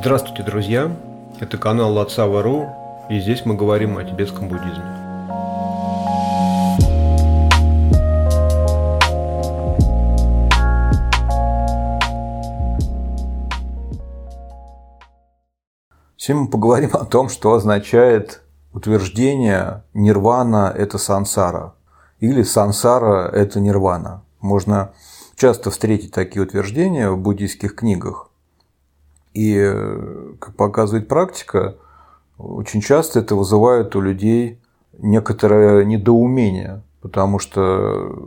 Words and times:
Здравствуйте, 0.00 0.44
друзья! 0.44 0.96
Это 1.40 1.58
канал 1.58 1.92
Лацава.ру, 1.92 2.68
и 3.10 3.18
здесь 3.18 3.44
мы 3.44 3.56
говорим 3.56 3.98
о 3.98 4.04
тибетском 4.04 4.46
буддизме. 4.46 4.84
Сегодня 16.16 16.44
мы 16.44 16.48
поговорим 16.48 16.90
о 16.92 17.04
том, 17.04 17.28
что 17.28 17.54
означает 17.54 18.42
утверждение 18.72 19.82
«нирвана– 19.94 20.72
это 20.78 20.98
сансара» 20.98 21.74
или 22.20 22.44
«сансара– 22.44 23.28
это 23.32 23.58
нирвана». 23.58 24.22
Можно 24.40 24.92
часто 25.34 25.72
встретить 25.72 26.12
такие 26.12 26.40
утверждения 26.40 27.10
в 27.10 27.18
буддийских 27.18 27.74
книгах. 27.74 28.27
И, 29.38 29.72
как 30.40 30.56
показывает 30.56 31.06
практика, 31.06 31.76
очень 32.38 32.80
часто 32.80 33.20
это 33.20 33.36
вызывает 33.36 33.94
у 33.94 34.00
людей 34.00 34.60
некоторое 34.98 35.84
недоумение, 35.84 36.82
потому 37.00 37.38
что 37.38 38.18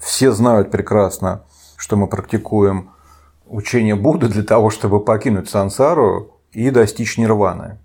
все 0.00 0.30
знают 0.30 0.70
прекрасно, 0.70 1.42
что 1.76 1.96
мы 1.96 2.06
практикуем 2.06 2.90
учение 3.46 3.96
Будды 3.96 4.28
для 4.28 4.44
того, 4.44 4.70
чтобы 4.70 5.00
покинуть 5.00 5.50
сансару 5.50 6.36
и 6.52 6.70
достичь 6.70 7.18
нирваны. 7.18 7.78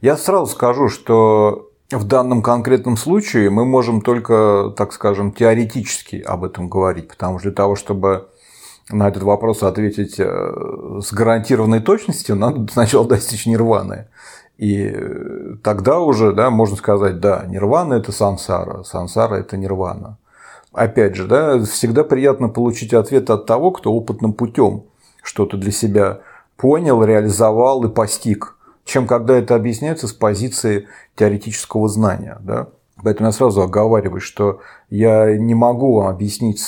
Я 0.00 0.16
сразу 0.16 0.46
скажу, 0.46 0.88
что 0.88 1.68
в 1.90 2.04
данном 2.04 2.40
конкретном 2.40 2.96
случае 2.96 3.50
мы 3.50 3.66
можем 3.66 4.00
только, 4.00 4.72
так 4.74 4.94
скажем, 4.94 5.32
теоретически 5.32 6.16
об 6.16 6.44
этом 6.44 6.70
говорить, 6.70 7.08
потому 7.08 7.38
что 7.38 7.48
для 7.50 7.54
того, 7.54 7.76
чтобы 7.76 8.28
на 8.90 9.08
этот 9.08 9.22
вопрос 9.22 9.62
ответить 9.62 10.16
э, 10.18 11.00
с 11.02 11.12
гарантированной 11.12 11.80
точностью, 11.80 12.36
надо 12.36 12.70
сначала 12.72 13.06
достичь 13.06 13.46
нирваны. 13.46 14.08
И 14.56 14.92
тогда 15.62 16.00
уже 16.00 16.32
да, 16.32 16.50
можно 16.50 16.76
сказать, 16.76 17.20
да, 17.20 17.44
нирвана– 17.46 17.94
это 17.94 18.10
сансара, 18.10 18.82
сансара– 18.82 19.34
это 19.36 19.56
нирвана. 19.56 20.18
Опять 20.72 21.14
же, 21.14 21.26
да, 21.26 21.62
всегда 21.62 22.02
приятно 22.04 22.48
получить 22.48 22.92
ответ 22.92 23.30
от 23.30 23.46
того, 23.46 23.70
кто 23.70 23.92
опытным 23.92 24.32
путем 24.32 24.84
что-то 25.22 25.56
для 25.56 25.70
себя 25.70 26.20
понял, 26.56 27.04
реализовал 27.04 27.84
и 27.84 27.88
постиг, 27.88 28.56
чем 28.84 29.06
когда 29.06 29.36
это 29.36 29.54
объясняется 29.54 30.08
с 30.08 30.12
позиции 30.12 30.88
теоретического 31.14 31.88
знания. 31.88 32.38
Да? 32.40 32.68
Поэтому 33.02 33.28
я 33.28 33.32
сразу 33.32 33.62
оговариваю, 33.62 34.20
что 34.20 34.60
я 34.90 35.36
не 35.36 35.54
могу 35.54 35.94
вам 35.94 36.08
объяснить 36.08 36.60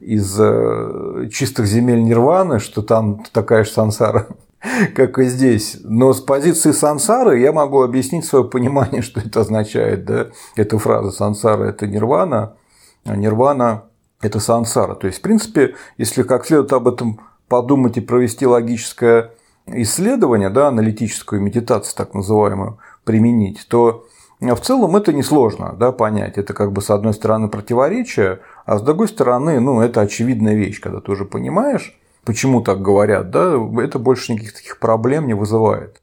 из 0.00 0.36
э, 0.38 1.28
чистых 1.32 1.66
земель 1.66 2.02
Нирваны, 2.02 2.60
что 2.60 2.82
там 2.82 3.24
такая 3.32 3.64
же 3.64 3.70
сансара, 3.70 4.28
как 4.94 5.18
и 5.18 5.24
здесь. 5.24 5.78
Но 5.82 6.12
с 6.12 6.20
позиции 6.20 6.70
сансары 6.72 7.40
я 7.40 7.52
могу 7.52 7.82
объяснить 7.82 8.24
свое 8.24 8.44
понимание, 8.44 9.02
что 9.02 9.20
это 9.20 9.40
означает. 9.40 10.04
Да? 10.04 10.28
Эта 10.54 10.78
фраза 10.78 11.10
сансара– 11.10 11.64
это 11.68 11.86
нирвана, 11.86 12.54
а 13.04 13.16
нирвана– 13.16 13.84
это 14.20 14.40
сансара. 14.40 14.94
То 14.94 15.06
есть, 15.06 15.18
в 15.18 15.22
принципе, 15.22 15.74
если 15.98 16.22
как 16.22 16.46
следует 16.46 16.72
об 16.72 16.88
этом 16.88 17.20
подумать 17.48 17.96
и 17.96 18.00
провести 18.00 18.46
логическое 18.46 19.32
исследование, 19.66 20.50
да, 20.50 20.68
аналитическую 20.68 21.40
медитацию 21.40 21.96
так 21.96 22.14
называемую 22.14 22.78
применить, 23.04 23.66
то 23.68 24.06
в 24.40 24.60
целом 24.60 24.96
это 24.96 25.12
несложно 25.12 25.74
да, 25.78 25.92
понять. 25.92 26.36
Это 26.36 26.52
как 26.52 26.72
бы 26.72 26.82
с 26.82 26.90
одной 26.90 27.14
стороны 27.14 27.48
противоречие, 27.48 28.40
а 28.64 28.78
с 28.78 28.82
другой 28.82 29.08
стороны, 29.08 29.60
ну, 29.60 29.80
это 29.80 30.02
очевидная 30.02 30.54
вещь, 30.54 30.80
когда 30.80 31.00
ты 31.00 31.10
уже 31.10 31.24
понимаешь, 31.24 31.98
почему 32.24 32.60
так 32.60 32.82
говорят, 32.82 33.30
да, 33.30 33.54
это 33.82 33.98
больше 33.98 34.32
никаких 34.32 34.54
таких 34.54 34.78
проблем 34.78 35.26
не 35.26 35.34
вызывает. 35.34 36.02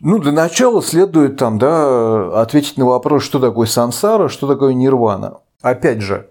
Ну, 0.00 0.18
для 0.18 0.32
начала 0.32 0.82
следует 0.82 1.36
там, 1.36 1.58
да, 1.58 2.40
ответить 2.40 2.78
на 2.78 2.86
вопрос, 2.86 3.22
что 3.22 3.38
такое 3.38 3.66
сансара, 3.66 4.28
что 4.28 4.46
такое 4.46 4.74
нирвана. 4.74 5.38
Опять 5.62 6.00
же, 6.00 6.28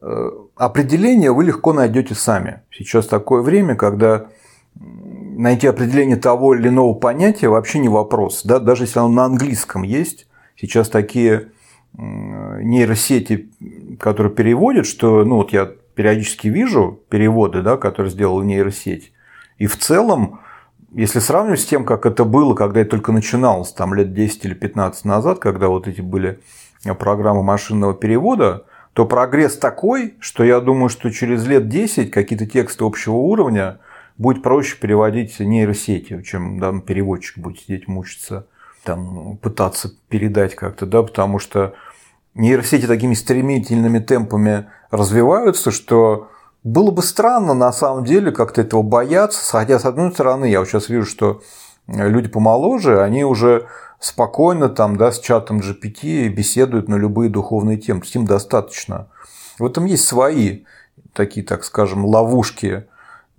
э, 0.00 0.30
определение 0.56 1.32
вы 1.32 1.44
легко 1.44 1.72
найдете 1.72 2.14
сами. 2.14 2.62
Сейчас 2.70 3.06
такое 3.06 3.42
время, 3.42 3.76
когда 3.76 4.26
найти 5.36 5.66
определение 5.66 6.16
того 6.16 6.54
или 6.54 6.68
иного 6.68 6.94
понятия 6.94 7.48
вообще 7.48 7.78
не 7.78 7.88
вопрос. 7.88 8.42
Да? 8.44 8.58
Даже 8.58 8.84
если 8.84 8.98
оно 8.98 9.08
на 9.08 9.24
английском 9.24 9.82
есть, 9.82 10.26
сейчас 10.56 10.88
такие 10.88 11.48
нейросети, 11.94 13.50
которые 13.98 14.32
переводят, 14.32 14.86
что 14.86 15.24
ну, 15.24 15.36
вот 15.36 15.52
я 15.52 15.70
периодически 15.94 16.48
вижу 16.48 17.00
переводы, 17.10 17.62
да, 17.62 17.76
которые 17.76 18.10
сделала 18.10 18.42
нейросеть. 18.42 19.12
И 19.58 19.66
в 19.66 19.76
целом, 19.78 20.40
если 20.92 21.18
сравнивать 21.18 21.60
с 21.60 21.66
тем, 21.66 21.84
как 21.84 22.06
это 22.06 22.24
было, 22.24 22.54
когда 22.54 22.80
это 22.80 22.92
только 22.92 23.12
начиналось, 23.12 23.72
там 23.72 23.92
лет 23.92 24.14
10 24.14 24.44
или 24.46 24.54
15 24.54 25.04
назад, 25.04 25.38
когда 25.38 25.68
вот 25.68 25.86
эти 25.86 26.00
были 26.00 26.40
программы 26.98 27.42
машинного 27.42 27.92
перевода, 27.92 28.64
то 28.94 29.04
прогресс 29.04 29.56
такой, 29.58 30.14
что 30.18 30.44
я 30.44 30.60
думаю, 30.60 30.88
что 30.88 31.10
через 31.10 31.46
лет 31.46 31.68
10 31.68 32.10
какие-то 32.10 32.46
тексты 32.46 32.84
общего 32.84 33.16
уровня– 33.16 33.78
будет 34.22 34.42
проще 34.42 34.76
переводить 34.76 35.38
нейросети, 35.40 36.22
чем 36.22 36.58
да, 36.58 36.72
переводчик 36.80 37.38
будет 37.38 37.60
сидеть 37.60 37.88
мучиться, 37.88 38.46
там, 38.84 39.36
пытаться 39.36 39.92
передать 40.08 40.54
как-то, 40.54 40.86
да, 40.86 41.02
потому 41.02 41.38
что 41.38 41.74
нейросети 42.34 42.86
такими 42.86 43.14
стремительными 43.14 43.98
темпами 43.98 44.66
развиваются, 44.90 45.70
что 45.70 46.28
было 46.64 46.90
бы 46.92 47.02
странно 47.02 47.54
на 47.54 47.72
самом 47.72 48.04
деле 48.04 48.30
как-то 48.30 48.60
этого 48.60 48.82
бояться, 48.82 49.44
хотя 49.44 49.78
с 49.78 49.84
одной 49.84 50.12
стороны 50.12 50.46
я 50.46 50.60
вот 50.60 50.68
сейчас 50.68 50.88
вижу, 50.88 51.06
что 51.06 51.42
люди 51.88 52.28
помоложе, 52.28 53.02
они 53.02 53.24
уже 53.24 53.66
спокойно 53.98 54.68
там, 54.68 54.96
да, 54.96 55.10
с 55.10 55.18
чатом 55.18 55.58
GPT 55.58 56.28
беседуют 56.28 56.88
на 56.88 56.94
любые 56.94 57.28
духовные 57.28 57.76
темы, 57.76 58.00
то 58.00 58.04
есть 58.04 58.16
им 58.16 58.24
достаточно. 58.24 59.08
В 59.58 59.66
этом 59.66 59.84
есть 59.84 60.04
свои 60.04 60.62
такие, 61.12 61.44
так 61.44 61.64
скажем, 61.64 62.04
ловушки 62.04 62.86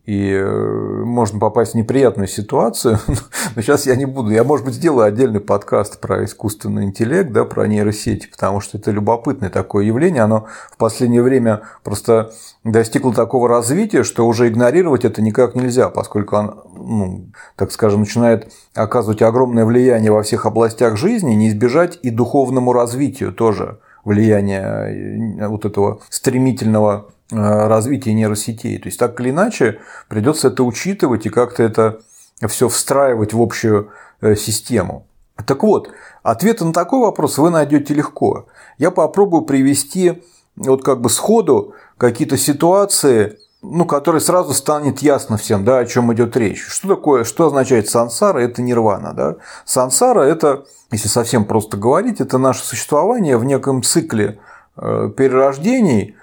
и 0.06 0.34
э, 0.34 1.04
можно 1.06 1.40
попасть 1.40 1.74
в 1.74 1.76
неприятную 1.76 2.28
ситуацию. 2.28 3.00
Но 3.56 3.62
сейчас 3.62 3.86
я 3.86 3.96
не 3.96 4.06
буду. 4.06 4.32
Я, 4.32 4.44
может 4.44 4.66
быть, 4.66 4.76
сделаю 4.76 5.06
отдельный 5.06 5.40
подкаст 5.40 6.02
про 6.02 6.26
искусственный 6.26 6.84
интеллект, 6.84 7.32
да, 7.32 7.46
про 7.46 7.68
нейросети, 7.68 8.28
потому 8.28 8.60
что 8.60 8.78
это 8.78 8.92
любопытное 8.92 9.50
такое 9.50 9.86
явление. 9.86 10.24
Оно 10.24 10.48
в 10.72 10.78
последнее 10.78 11.22
время 11.22 11.62
просто 11.84 12.34
достигло 12.66 13.14
такого 13.14 13.48
развития, 13.48 14.04
что 14.04 14.28
уже 14.28 14.50
игнорировать 14.50 15.06
это 15.06 15.22
никак 15.22 15.56
нельзя, 15.56 15.90
поскольку 15.90 16.36
оно, 16.36 16.66
ну, 16.76 17.28
так 17.56 17.72
скажем, 17.72 18.02
начинает 18.02 18.52
оказывать 18.76 19.22
огромное 19.22 19.64
влияние 19.66 20.12
во 20.12 20.24
всех 20.24 20.46
областях 20.46 20.98
жизни, 20.98 21.34
не 21.34 21.48
избежать 21.48 21.98
и 22.02 22.10
духовному 22.10 22.74
развитию 22.74 23.32
тоже 23.32 23.80
влияния 24.04 25.38
э, 25.40 25.48
вот 25.48 25.64
этого 25.64 26.02
стремительного 26.10 27.13
развития 27.32 28.14
нейросетей. 28.14 28.78
То 28.78 28.88
есть 28.88 29.00
так 29.00 29.20
или 29.20 29.30
иначе 29.30 29.80
придется 30.08 30.50
это 30.50 30.64
учитывать 30.64 31.26
и 31.26 31.30
как-то 31.30 31.64
это 31.64 32.00
все 32.48 32.70
встраивать 32.70 33.34
в 33.34 33.42
общую 33.42 33.92
э, 34.22 34.36
систему. 34.36 35.08
Так 35.46 35.64
вот, 35.64 35.90
ответы 36.22 36.66
на 36.66 36.74
такой 36.74 37.00
вопрос 37.00 37.38
вы 37.38 37.50
найдете 37.50 37.94
легко. 37.94 38.48
Я 38.78 38.92
попробую 38.92 39.44
привести 39.44 40.24
вот 40.56 40.84
как 40.84 41.02
бы 41.02 41.10
сходу 41.10 41.74
какие-то 41.98 42.38
ситуации, 42.38 43.40
ну, 43.62 43.86
которые 43.86 44.22
сразу 44.22 44.54
станет 44.54 45.00
ясно 45.00 45.38
всем, 45.38 45.64
да, 45.66 45.80
о 45.80 45.86
чем 45.86 46.14
идет 46.14 46.36
речь. 46.38 46.62
Что 46.62 46.90
такое, 46.90 47.24
что 47.24 47.48
означает 47.48 47.90
сансара? 47.90 48.40
Это 48.40 48.62
нирвана. 48.62 49.14
Да? 49.14 49.36
Сансара– 49.66 50.22
это, 50.22 50.66
если 50.92 51.08
совсем 51.08 51.46
просто 51.46 51.78
говорить, 51.78 52.22
это 52.22 52.38
наше 52.38 52.64
существование 52.64 53.38
в 53.38 53.46
неком 53.46 53.82
цикле 53.82 54.40
э, 54.76 55.10
перерождений– 55.16 56.16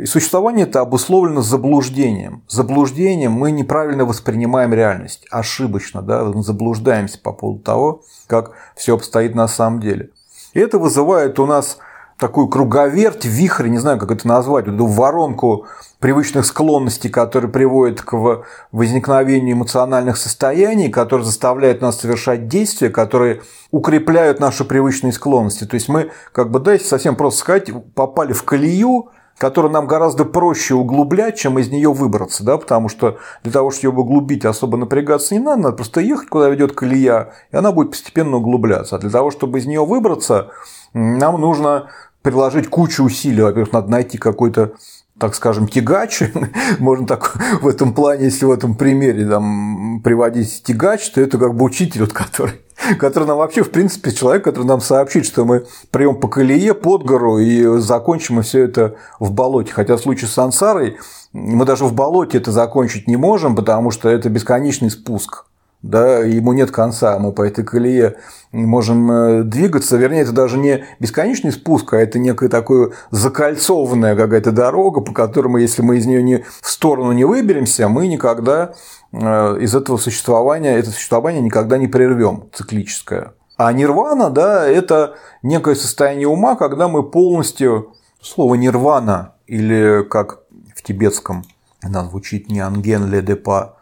и 0.00 0.06
существование 0.06 0.66
это 0.66 0.80
обусловлено 0.80 1.42
заблуждением. 1.42 2.42
Заблуждением 2.48 3.32
мы 3.32 3.50
неправильно 3.50 4.04
воспринимаем 4.04 4.72
реальность, 4.72 5.26
ошибочно, 5.30 6.02
да, 6.02 6.24
мы 6.24 6.42
заблуждаемся 6.42 7.18
по 7.18 7.32
поводу 7.32 7.60
того, 7.62 8.02
как 8.26 8.52
все 8.76 8.94
обстоит 8.94 9.34
на 9.34 9.48
самом 9.48 9.80
деле. 9.80 10.10
И 10.54 10.60
это 10.60 10.78
вызывает 10.78 11.38
у 11.38 11.46
нас 11.46 11.78
такую 12.18 12.48
круговерть, 12.48 13.24
вихрь, 13.24 13.68
не 13.68 13.78
знаю, 13.78 13.98
как 13.98 14.12
это 14.12 14.26
назвать, 14.26 14.68
эту 14.68 14.86
воронку 14.86 15.66
привычных 15.98 16.46
склонностей, 16.46 17.10
которые 17.10 17.50
приводят 17.50 18.02
к 18.02 18.44
возникновению 18.72 19.56
эмоциональных 19.56 20.16
состояний, 20.16 20.90
которые 20.90 21.26
заставляют 21.26 21.80
нас 21.80 22.00
совершать 22.00 22.46
действия, 22.46 22.90
которые 22.90 23.42
укрепляют 23.70 24.38
наши 24.38 24.64
привычные 24.64 25.12
склонности. 25.12 25.64
То 25.64 25.74
есть 25.74 25.88
мы, 25.88 26.10
как 26.32 26.50
бы, 26.50 26.60
да, 26.60 26.74
если 26.74 26.86
совсем 26.86 27.16
просто 27.16 27.40
сказать, 27.40 27.70
попали 27.94 28.32
в 28.32 28.44
колею, 28.44 29.10
которую 29.38 29.72
нам 29.72 29.86
гораздо 29.86 30.24
проще 30.24 30.74
углублять, 30.74 31.36
чем 31.36 31.58
из 31.58 31.68
нее 31.68 31.92
выбраться, 31.92 32.44
да, 32.44 32.56
потому 32.56 32.88
что 32.88 33.18
для 33.42 33.52
того, 33.52 33.70
чтобы 33.70 33.86
ее 33.86 34.00
углубить, 34.00 34.44
особо 34.44 34.76
напрягаться 34.76 35.34
не 35.34 35.40
надо, 35.40 35.62
надо 35.62 35.76
просто 35.76 36.00
ехать, 36.00 36.28
куда 36.28 36.48
ведет 36.48 36.72
колея, 36.72 37.32
и 37.50 37.56
она 37.56 37.72
будет 37.72 37.90
постепенно 37.90 38.36
углубляться. 38.36 38.96
А 38.96 38.98
для 38.98 39.10
того, 39.10 39.30
чтобы 39.30 39.58
из 39.58 39.66
нее 39.66 39.84
выбраться, 39.84 40.50
нам 40.92 41.40
нужно 41.40 41.88
приложить 42.22 42.68
кучу 42.68 43.04
усилий. 43.04 43.42
Во-первых, 43.42 43.72
надо 43.72 43.90
найти 43.90 44.18
какой-то 44.18 44.72
так 45.18 45.34
скажем, 45.36 45.68
тягач, 45.68 46.22
можно 46.80 47.06
так 47.06 47.36
в 47.62 47.68
этом 47.68 47.94
плане, 47.94 48.24
если 48.24 48.46
в 48.46 48.50
этом 48.50 48.74
примере 48.74 49.26
там, 49.28 50.00
приводить 50.02 50.64
тягач, 50.64 51.08
то 51.10 51.20
это 51.20 51.38
как 51.38 51.54
бы 51.54 51.64
учитель, 51.64 52.00
вот, 52.00 52.12
который, 52.12 52.63
который 52.98 53.26
нам 53.26 53.38
вообще, 53.38 53.62
в 53.62 53.70
принципе, 53.70 54.12
человек, 54.12 54.44
который 54.44 54.66
нам 54.66 54.80
сообщит, 54.80 55.26
что 55.26 55.44
мы 55.44 55.64
прием 55.90 56.16
по 56.16 56.28
колее, 56.28 56.74
под 56.74 57.04
гору 57.04 57.38
и 57.38 57.80
закончим 57.80 58.36
мы 58.36 58.42
все 58.42 58.64
это 58.64 58.96
в 59.18 59.32
болоте. 59.32 59.72
Хотя 59.72 59.96
в 59.96 60.00
случае 60.00 60.28
с 60.28 60.32
сансарой 60.32 60.98
мы 61.32 61.64
даже 61.64 61.84
в 61.84 61.94
болоте 61.94 62.38
это 62.38 62.52
закончить 62.52 63.08
не 63.08 63.16
можем, 63.16 63.56
потому 63.56 63.90
что 63.90 64.08
это 64.08 64.28
бесконечный 64.28 64.90
спуск 64.90 65.46
да, 65.84 66.20
ему 66.20 66.54
нет 66.54 66.70
конца, 66.70 67.18
мы 67.18 67.30
по 67.30 67.42
этой 67.42 67.62
колее 67.62 68.16
можем 68.52 69.10
э, 69.10 69.42
двигаться, 69.42 69.98
вернее, 69.98 70.22
это 70.22 70.32
даже 70.32 70.56
не 70.56 70.86
бесконечный 70.98 71.52
спуск, 71.52 71.92
а 71.92 71.98
это 71.98 72.18
некая 72.18 72.48
такая 72.48 72.92
закольцованная 73.10 74.16
какая-то 74.16 74.50
дорога, 74.50 75.02
по 75.02 75.12
которой 75.12 75.48
мы, 75.48 75.60
если 75.60 75.82
мы 75.82 75.98
из 75.98 76.06
нее 76.06 76.22
не 76.22 76.44
в 76.62 76.70
сторону 76.70 77.12
не 77.12 77.24
выберемся, 77.24 77.88
мы 77.88 78.06
никогда 78.06 78.72
из 79.14 79.74
этого 79.74 79.96
существования, 79.96 80.76
это 80.76 80.90
существование 80.90 81.40
никогда 81.40 81.78
не 81.78 81.86
прервем 81.86 82.48
циклическое. 82.52 83.34
А 83.56 83.72
нирвана, 83.72 84.30
да, 84.30 84.66
это 84.66 85.16
некое 85.42 85.76
состояние 85.76 86.26
ума, 86.26 86.56
когда 86.56 86.88
мы 86.88 87.08
полностью, 87.08 87.94
слово 88.20 88.56
нирвана, 88.56 89.34
или 89.46 90.02
как 90.08 90.40
в 90.74 90.82
тибетском 90.82 91.44
она 91.84 92.04
звучит 92.04 92.48
не 92.48 92.60
анген 92.60 93.10
ле 93.10 93.20
депа, 93.20 93.76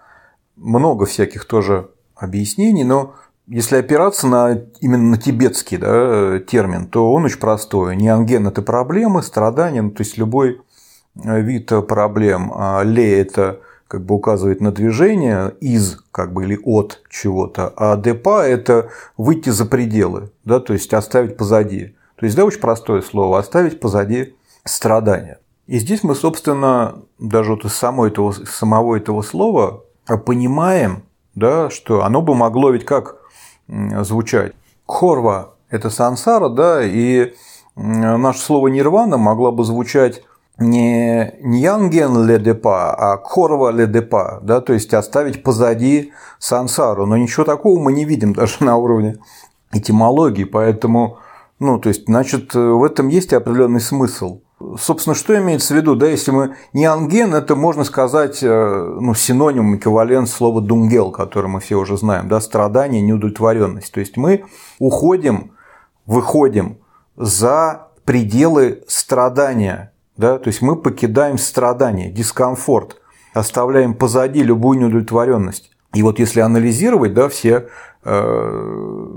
много 0.56 1.06
всяких 1.06 1.44
тоже 1.44 1.90
объяснений, 2.16 2.84
но 2.84 3.14
если 3.46 3.76
опираться 3.76 4.26
на, 4.26 4.62
именно 4.80 5.10
на 5.10 5.18
тибетский 5.18 5.76
да, 5.76 6.38
термин, 6.40 6.86
то 6.86 7.12
он 7.12 7.24
очень 7.24 7.38
простой. 7.38 7.96
Неанген– 7.96 8.46
это 8.48 8.62
проблемы, 8.62 9.22
страдания, 9.22 9.82
ну, 9.82 9.90
то 9.90 10.02
есть 10.02 10.16
любой 10.16 10.60
э, 11.22 11.40
вид 11.40 11.70
проблем. 11.88 12.52
А 12.54 12.82
ле– 12.82 13.20
это 13.20 13.60
как 13.92 14.06
бы 14.06 14.14
указывает 14.14 14.62
на 14.62 14.72
движение 14.72 15.52
из 15.60 15.98
как 16.12 16.32
бы 16.32 16.44
или 16.44 16.58
от 16.64 17.02
чего-то, 17.10 17.74
а 17.76 17.94
депа– 17.98 18.42
это 18.46 18.88
выйти 19.18 19.50
за 19.50 19.66
пределы, 19.66 20.30
да, 20.46 20.60
то 20.60 20.72
есть 20.72 20.94
оставить 20.94 21.36
позади. 21.36 21.94
То 22.16 22.24
есть, 22.24 22.34
да, 22.34 22.46
очень 22.46 22.60
простое 22.60 23.02
слово– 23.02 23.38
оставить 23.38 23.80
позади 23.80 24.34
страдания. 24.64 25.40
И 25.66 25.78
здесь 25.78 26.04
мы, 26.04 26.14
собственно, 26.14 27.02
даже 27.18 27.50
вот 27.50 27.66
из 27.66 27.74
самого 27.74 28.06
этого, 28.06 28.32
самого 28.32 28.96
этого 28.96 29.20
слова 29.20 29.84
понимаем, 30.24 31.02
да, 31.34 31.68
что 31.68 32.02
оно 32.02 32.22
бы 32.22 32.34
могло 32.34 32.70
ведь 32.70 32.86
как 32.86 33.16
звучать. 33.68 34.54
Хорва– 34.86 35.52
это 35.68 35.90
сансара, 35.90 36.48
да, 36.48 36.82
и 36.82 37.34
наше 37.76 38.40
слово 38.40 38.68
нирвана 38.68 39.18
могло 39.18 39.52
бы 39.52 39.64
звучать 39.64 40.22
не 40.58 41.34
ньянген 41.40 42.26
ледепа, 42.26 42.94
а 42.94 43.16
корва 43.16 43.70
ледепа, 43.70 44.40
да, 44.42 44.60
то 44.60 44.72
есть 44.72 44.92
оставить 44.94 45.42
позади 45.42 46.12
сансару. 46.38 47.06
Но 47.06 47.16
ничего 47.16 47.44
такого 47.44 47.80
мы 47.80 47.92
не 47.92 48.04
видим 48.04 48.32
даже 48.32 48.56
на 48.60 48.76
уровне 48.76 49.16
этимологии, 49.72 50.44
поэтому, 50.44 51.18
ну, 51.58 51.78
то 51.78 51.88
есть, 51.88 52.04
значит, 52.06 52.54
в 52.54 52.84
этом 52.84 53.08
есть 53.08 53.32
определенный 53.32 53.80
смысл. 53.80 54.40
Собственно, 54.78 55.14
что 55.14 55.36
имеется 55.36 55.74
в 55.74 55.76
виду? 55.76 55.96
Да, 55.96 56.06
если 56.06 56.30
мы 56.30 56.54
не 56.72 56.84
анген, 56.84 57.34
это 57.34 57.56
можно 57.56 57.84
сказать 57.84 58.42
э, 58.42 58.96
ну, 59.00 59.12
синоним, 59.14 59.76
эквивалент 59.76 60.28
слова 60.28 60.60
дунгел, 60.60 61.10
который 61.10 61.48
мы 61.48 61.58
все 61.60 61.76
уже 61.76 61.96
знаем, 61.96 62.28
да, 62.28 62.40
страдание, 62.40 63.02
неудовлетворенность. 63.02 63.92
То 63.92 64.00
есть 64.00 64.16
мы 64.16 64.44
уходим, 64.78 65.52
выходим 66.06 66.78
за 67.16 67.88
пределы 68.04 68.84
страдания, 68.86 69.91
да, 70.16 70.38
то 70.38 70.48
есть 70.48 70.62
мы 70.62 70.76
покидаем 70.76 71.38
страдание, 71.38 72.10
дискомфорт, 72.10 73.00
оставляем 73.34 73.94
позади 73.94 74.42
любую 74.42 74.78
неудовлетворенность. 74.78 75.70
И 75.94 76.02
вот 76.02 76.18
если 76.18 76.40
анализировать 76.40 77.14
да, 77.14 77.28
все 77.28 77.68
э, 78.04 79.08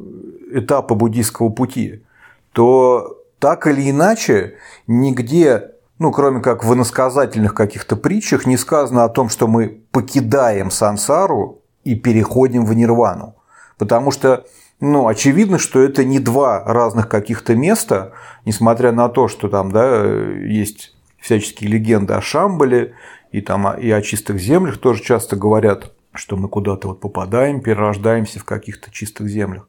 этапы 0.51 0.95
буддийского 0.95 1.50
пути, 1.50 2.03
то 2.51 3.18
так 3.39 3.68
или 3.68 3.89
иначе, 3.89 4.56
нигде, 4.88 5.71
ну, 6.00 6.12
кроме 6.12 6.42
как 6.42 6.63
в 6.63 6.74
иносказательных 6.74 7.53
каких-то 7.53 7.95
притчах, 7.95 8.45
не 8.45 8.57
сказано 8.57 9.03
о 9.03 9.09
том, 9.09 9.30
что 9.30 9.48
мы 9.48 9.81
покидаем 9.91 10.71
сансару 10.71 11.62
и 11.83 11.95
переходим 11.95 12.65
в 12.65 12.74
нирвану. 12.74 13.36
Потому 13.77 14.12
что 14.12 14.45
ну, 14.80 15.07
очевидно, 15.07 15.57
что 15.57 15.81
это 15.81 16.04
не 16.04 16.19
два 16.19 16.63
разных 16.63 17.07
каких-то 17.07 17.56
места, 17.56 18.13
несмотря 18.45 18.92
на 18.92 19.07
то, 19.10 19.27
что 19.27 19.48
там 19.48 19.72
да, 19.72 20.04
есть 20.04 20.95
всяческие 21.19 21.69
легенды 21.69 22.13
о 22.13 22.22
Шамбале 22.22 22.94
и, 23.31 23.42
там, 23.42 23.77
и 23.77 23.89
о 23.89 24.01
чистых 24.01 24.39
землях 24.39 24.77
тоже 24.77 25.01
часто 25.01 25.36
говорят, 25.36 25.92
что 26.13 26.38
мы 26.38 26.50
куда-то 26.50 26.89
вот 26.89 27.00
попадаем, 27.00 27.62
перерождаемся 27.62 28.39
в 28.39 28.45
каких-то 28.45 28.92
чистых 28.92 29.27
землях. 29.27 29.68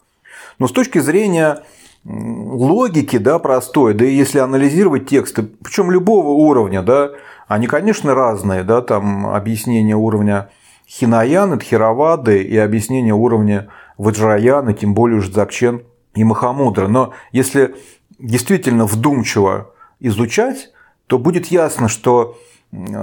Но 0.59 0.69
с 0.69 0.73
точки 0.73 0.99
зрения 0.99 1.63
логики, 2.05 3.19
да, 3.19 3.39
простой, 3.39 3.95
да 3.95 4.05
и 4.05 4.15
если 4.15 4.39
анализировать 4.39 5.09
тексты, 5.09 5.43
причем 5.43 5.91
любого 5.91 6.29
уровня, 6.29 6.83
да, 6.83 7.13
они, 7.49 7.67
конечно, 7.67 8.15
разные, 8.15 8.65
да, 8.65 8.83
там 8.83 9.27
объяснение 9.29 9.97
уровня 9.97 10.51
Хинаяны, 10.89 11.59
Тхировады 11.59 12.43
и 12.43 12.57
объяснение 12.57 13.15
уровня 13.15 13.69
Ваджраяны, 13.99 14.75
тем 14.75 14.95
более 14.95 15.19
уж 15.19 15.29
Дзакчен 15.29 15.83
и 16.15 16.25
Махамудра. 16.25 16.89
Но 16.89 17.13
если 17.33 17.75
действительно 18.19 18.87
вдумчиво 18.87 19.73
изучать, 20.01 20.71
то 21.07 21.19
будет 21.19 21.47
ясно, 21.47 21.89
что 21.89 22.39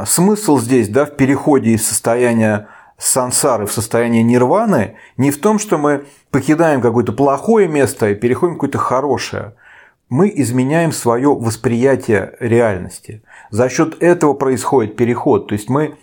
смысл 0.05 0.59
здесь 0.59 0.89
да, 0.89 1.05
в 1.05 1.15
переходе 1.15 1.71
из 1.71 1.87
состояния 1.87 2.67
сансары 2.97 3.65
в 3.65 3.71
состояние 3.71 4.23
нирваны 4.23 4.95
не 5.17 5.31
в 5.31 5.39
том, 5.39 5.59
что 5.59 5.77
мы 5.77 6.05
покидаем 6.31 6.81
какое-то 6.81 7.11
плохое 7.11 7.67
место 7.67 8.09
и 8.09 8.15
переходим 8.15 8.53
в 8.53 8.57
какое-то 8.57 8.77
хорошее. 8.77 9.55
Мы 10.09 10.31
изменяем 10.35 10.91
свое 10.91 11.33
восприятие 11.33 12.35
реальности. 12.39 13.23
За 13.49 13.67
счет 13.67 14.01
этого 14.01 14.33
происходит 14.33 14.95
переход. 14.95 15.47
То 15.47 15.53
есть 15.53 15.69
мы 15.69 15.95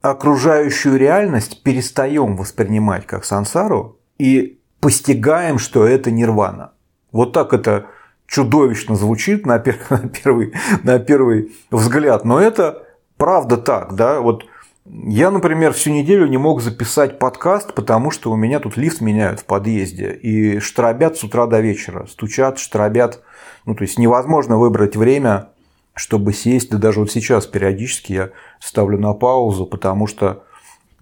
окружающую 0.00 0.96
реальность 0.96 1.62
перестаем 1.62 2.36
воспринимать 2.36 3.06
как 3.06 3.24
сансару 3.24 3.99
и 4.20 4.60
постигаем, 4.80 5.58
что 5.58 5.86
это 5.86 6.10
нирвана. 6.10 6.72
Вот 7.12 7.32
так 7.32 7.52
это 7.52 7.86
чудовищно 8.26 8.94
звучит 8.94 9.46
на 9.46 9.58
первый, 9.58 10.54
на 10.82 10.98
первый 10.98 11.52
взгляд, 11.70 12.24
но 12.24 12.40
это 12.40 12.86
правда 13.16 13.56
так. 13.56 13.94
Да? 13.94 14.20
Вот 14.20 14.44
я, 14.86 15.30
например, 15.30 15.72
всю 15.72 15.90
неделю 15.90 16.26
не 16.26 16.38
мог 16.38 16.62
записать 16.62 17.18
подкаст, 17.18 17.74
потому 17.74 18.10
что 18.10 18.32
у 18.32 18.36
меня 18.36 18.60
тут 18.60 18.76
лифт 18.76 19.00
меняют 19.00 19.40
в 19.40 19.44
подъезде. 19.44 20.12
И 20.12 20.58
штробят 20.58 21.16
с 21.16 21.24
утра 21.24 21.46
до 21.46 21.60
вечера. 21.60 22.06
Стучат, 22.06 22.58
штробят. 22.58 23.22
Ну, 23.66 23.74
то 23.74 23.82
есть 23.82 23.98
невозможно 23.98 24.58
выбрать 24.58 24.96
время, 24.96 25.50
чтобы 25.94 26.32
сесть. 26.32 26.70
Да 26.70 26.78
даже 26.78 27.00
вот 27.00 27.12
сейчас 27.12 27.46
периодически 27.46 28.12
я 28.12 28.30
ставлю 28.58 28.98
на 28.98 29.12
паузу, 29.12 29.66
потому 29.66 30.06
что 30.06 30.44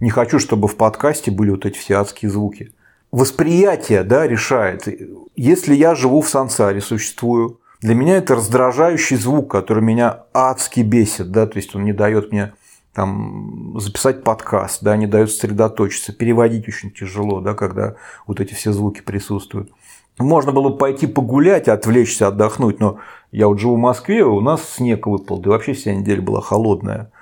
не 0.00 0.10
хочу, 0.10 0.38
чтобы 0.38 0.68
в 0.68 0.76
подкасте 0.76 1.30
были 1.30 1.50
вот 1.50 1.64
эти 1.64 1.78
все 1.78 1.94
адские 1.94 2.30
звуки. 2.30 2.72
Восприятие 3.10 4.02
да, 4.04 4.26
решает. 4.26 4.86
Если 5.34 5.74
я 5.74 5.94
живу 5.94 6.20
в 6.20 6.28
сансаре, 6.28 6.80
существую, 6.80 7.60
для 7.80 7.94
меня 7.94 8.16
это 8.16 8.34
раздражающий 8.34 9.16
звук, 9.16 9.50
который 9.50 9.82
меня 9.82 10.24
адски 10.34 10.80
бесит. 10.80 11.30
Да, 11.30 11.46
то 11.46 11.56
есть 11.56 11.74
он 11.74 11.84
не 11.84 11.92
дает 11.92 12.32
мне 12.32 12.52
там, 12.92 13.78
записать 13.78 14.24
подкаст, 14.24 14.82
да, 14.82 14.96
не 14.96 15.06
дает 15.06 15.30
сосредоточиться, 15.30 16.12
переводить 16.12 16.66
очень 16.68 16.90
тяжело, 16.90 17.40
да, 17.40 17.54
когда 17.54 17.94
вот 18.26 18.40
эти 18.40 18.54
все 18.54 18.72
звуки 18.72 19.00
присутствуют. 19.00 19.70
Можно 20.18 20.50
было 20.50 20.70
бы 20.70 20.78
пойти 20.78 21.06
погулять, 21.06 21.68
отвлечься, 21.68 22.26
отдохнуть, 22.26 22.80
но 22.80 22.98
я 23.30 23.46
вот 23.46 23.60
живу 23.60 23.76
в 23.76 23.78
Москве, 23.78 24.24
у 24.24 24.40
нас 24.40 24.68
снег 24.68 25.06
выпал, 25.06 25.38
да 25.38 25.50
вообще 25.50 25.74
вся 25.74 25.94
неделя 25.94 26.20
была 26.20 26.40
холодная. 26.40 27.12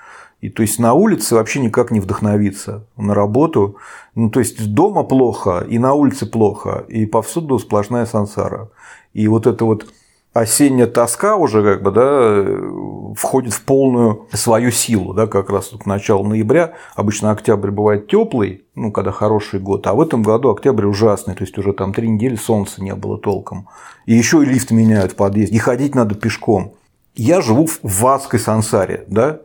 И 0.40 0.50
то 0.50 0.62
есть 0.62 0.78
на 0.78 0.92
улице 0.94 1.34
вообще 1.34 1.60
никак 1.60 1.90
не 1.90 2.00
вдохновиться 2.00 2.84
на 2.96 3.14
работу. 3.14 3.76
Ну, 4.14 4.30
то 4.30 4.40
есть 4.40 4.72
дома 4.72 5.02
плохо, 5.02 5.64
и 5.68 5.78
на 5.78 5.94
улице 5.94 6.26
плохо, 6.26 6.84
и 6.88 7.06
повсюду 7.06 7.58
сплошная 7.58 8.06
сансара. 8.06 8.68
И 9.12 9.28
вот 9.28 9.46
это 9.46 9.64
вот 9.64 9.86
осенняя 10.34 10.86
тоска 10.86 11.36
уже 11.36 11.62
как 11.62 11.82
бы, 11.82 11.90
да, 11.90 13.14
входит 13.14 13.54
в 13.54 13.62
полную 13.62 14.26
свою 14.32 14.70
силу, 14.70 15.14
да, 15.14 15.26
как 15.26 15.48
раз 15.48 15.68
к 15.68 15.86
началу 15.86 16.24
ноября. 16.28 16.74
Обычно 16.94 17.30
октябрь 17.30 17.70
бывает 17.70 18.08
теплый, 18.08 18.64
ну, 18.74 18.92
когда 18.92 19.12
хороший 19.12 19.60
год, 19.60 19.86
а 19.86 19.94
в 19.94 20.00
этом 20.00 20.22
году 20.22 20.50
октябрь 20.50 20.84
ужасный, 20.84 21.34
то 21.34 21.44
есть 21.44 21.56
уже 21.56 21.72
там 21.72 21.94
три 21.94 22.08
недели 22.08 22.36
солнца 22.36 22.82
не 22.82 22.94
было 22.94 23.18
толком. 23.18 23.68
И 24.04 24.14
еще 24.14 24.42
и 24.42 24.46
лифт 24.46 24.70
меняют 24.70 25.12
в 25.12 25.16
подъезде, 25.16 25.56
и 25.56 25.58
ходить 25.58 25.94
надо 25.94 26.14
пешком. 26.14 26.74
Я 27.14 27.40
живу 27.40 27.66
в 27.82 28.06
адской 28.06 28.38
сансаре, 28.38 29.04
да, 29.08 29.40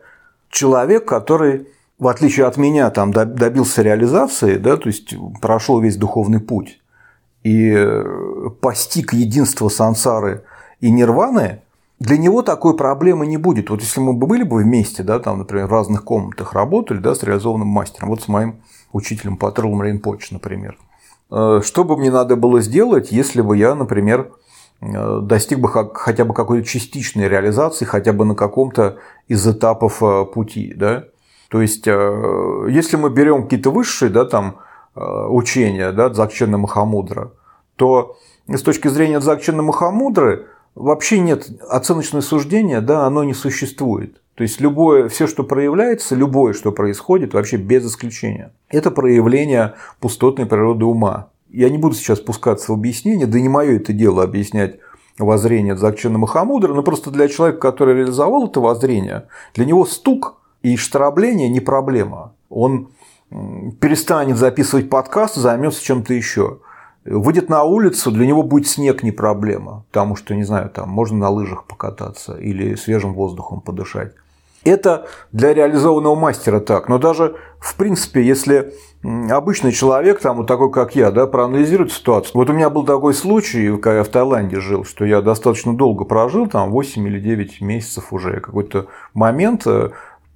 человек, 0.52 1.06
который 1.06 1.68
в 1.98 2.08
отличие 2.08 2.48
от 2.48 2.58
меня, 2.58 2.90
там 2.90 3.12
добился 3.14 3.84
реализации, 3.84 4.58
да, 4.58 4.76
то 4.76 4.88
есть 4.88 5.14
прошел 5.40 5.80
весь 5.80 5.98
духовный 5.98 6.40
путь 6.40 6.80
и 7.44 8.04
постиг 8.60 9.14
единство 9.14 9.70
сансары 9.70 10.44
и 10.80 10.90
нирваны, 10.90 11.62
для 12.00 12.18
него 12.18 12.42
такой 12.42 12.76
проблемы 12.76 13.28
не 13.28 13.38
будет. 13.38 13.70
Вот 13.70 13.82
если 13.82 14.00
мы 14.00 14.14
бы 14.14 14.26
были 14.26 14.42
бы 14.42 14.64
вместе, 14.64 15.04
да, 15.04 15.20
там, 15.20 15.38
например, 15.38 15.68
в 15.68 15.72
разных 15.72 16.04
комнатах 16.04 16.54
работали, 16.54 16.98
да, 16.98 17.14
с 17.14 17.22
реализованным 17.22 17.68
мастером, 17.68 18.10
вот 18.10 18.24
с 18.24 18.28
моим 18.28 18.56
учителем 18.92 19.38
по 19.38 19.52
Трулом 19.52 19.84
Рейнпоч, 19.84 20.32
например. 20.32 20.80
Э, 21.30 21.62
что 21.64 21.84
бы 21.84 21.98
мне 21.98 22.10
надо 22.10 22.36
было 22.36 22.62
сделать, 22.62 23.12
если 23.12 23.42
бы 23.42 23.56
я, 23.56 23.76
например, 23.76 24.22
э, 24.22 24.32
достиг 24.82 25.60
бы 25.60 25.70
хотя 25.70 26.26
бы 26.26 26.34
какой-то 26.34 26.68
частичной 26.68 27.30
реализации, 27.30 27.86
хотя 27.86 28.14
бы 28.14 28.26
на 28.26 28.36
каком-то 28.36 28.98
из 29.28 29.48
этапов 29.48 30.02
э, 30.02 30.26
пути, 30.26 30.74
да? 30.76 31.06
То 31.50 31.62
есть, 31.62 31.86
если 31.86 32.96
мы 32.96 33.10
берем 33.10 33.44
какие-то 33.44 33.72
высшие, 33.72 34.10
да, 34.10 34.24
там, 34.24 34.60
учения, 34.96 35.92
да, 35.92 36.08
Дзакчена 36.08 36.58
Махамудра, 36.58 37.34
то 37.76 38.16
с 38.48 38.62
точки 38.62 38.88
зрения 38.88 39.20
Дзакчена 39.20 39.62
Махамудры 39.62 40.48
вообще 40.76 41.20
нет 41.20 41.50
оценочного 41.70 42.22
суждения, 42.22 42.80
да, 42.80 43.06
оно 43.06 43.26
не 43.26 43.34
существует. 43.34 44.22
То 44.36 44.44
есть 44.44 44.62
любое, 44.62 45.10
все, 45.10 45.28
что 45.28 45.44
проявляется, 45.44 46.16
любое, 46.16 46.54
что 46.54 46.72
происходит, 46.72 47.34
вообще 47.34 47.58
без 47.58 47.86
исключения, 47.86 48.54
это 48.70 48.90
проявление 48.90 49.74
пустотной 50.00 50.46
природы 50.46 50.86
ума. 50.86 51.31
Я 51.52 51.70
не 51.70 51.78
буду 51.78 51.96
сейчас 51.96 52.20
спускаться 52.20 52.72
в 52.72 52.76
объяснение, 52.76 53.28
да 53.28 53.40
не 53.40 53.50
мое 53.50 53.78
это 53.78 53.94
дело 53.94 54.24
объяснять 54.24 54.80
воззрение 55.18 55.76
Дзакчена 55.76 56.18
Махамудра, 56.18 56.74
но 56.74 56.82
просто 56.84 57.12
для 57.12 57.28
человека, 57.28 57.60
который 57.60 57.96
реализовал 57.96 58.48
это 58.48 58.60
воззрение, 58.60 59.28
для 59.54 59.66
него 59.66 59.86
стук 59.86 60.36
и 60.64 60.78
штрабление 60.78 61.50
не 61.50 61.60
проблема. 61.60 62.34
Он 62.50 62.90
перестанет 63.80 64.38
записывать 64.38 64.90
подкаст, 64.90 65.36
займется 65.36 65.84
чем-то 65.84 66.14
еще 66.14 66.60
выйдет 67.06 67.50
на 67.50 67.64
улицу, 67.64 68.12
для 68.12 68.28
него 68.28 68.44
будет 68.44 68.68
снег 68.68 69.04
не 69.04 69.12
проблема, 69.12 69.86
потому 69.92 70.16
что, 70.16 70.36
не 70.36 70.44
знаю, 70.44 70.70
там 70.70 70.90
можно 70.90 71.18
на 71.18 71.30
лыжах 71.30 71.66
покататься 71.66 72.38
или 72.38 72.76
свежим 72.76 73.14
воздухом 73.14 73.62
подышать. 73.62 74.14
Это 74.64 75.08
для 75.32 75.54
реализованного 75.54 76.16
мастера 76.16 76.60
так, 76.60 76.88
но 76.88 77.00
даже 77.00 77.36
в 77.60 77.76
принципе, 77.76 78.22
если 78.22 78.74
обычный 79.04 79.72
человек, 79.72 80.20
там, 80.20 80.38
вот 80.38 80.48
такой, 80.48 80.72
как 80.72 80.96
я, 80.96 81.12
да, 81.12 81.26
проанализирует 81.28 81.92
ситуацию. 81.92 82.34
Вот 82.36 82.50
у 82.50 82.54
меня 82.54 82.70
был 82.70 82.86
такой 82.86 83.14
случай, 83.14 83.76
когда 83.78 83.98
я 83.98 84.04
в 84.04 84.10
Таиланде 84.10 84.60
жил, 84.60 84.86
что 84.86 85.06
я 85.06 85.22
достаточно 85.22 85.76
долго 85.76 86.06
прожил, 86.06 86.48
там 86.48 86.72
8 86.72 87.08
или 87.08 87.20
9 87.20 87.62
месяцев 87.62 88.14
уже. 88.14 88.40
Какой-то 88.40 88.88
момент, 89.14 89.64
э, 89.66 89.90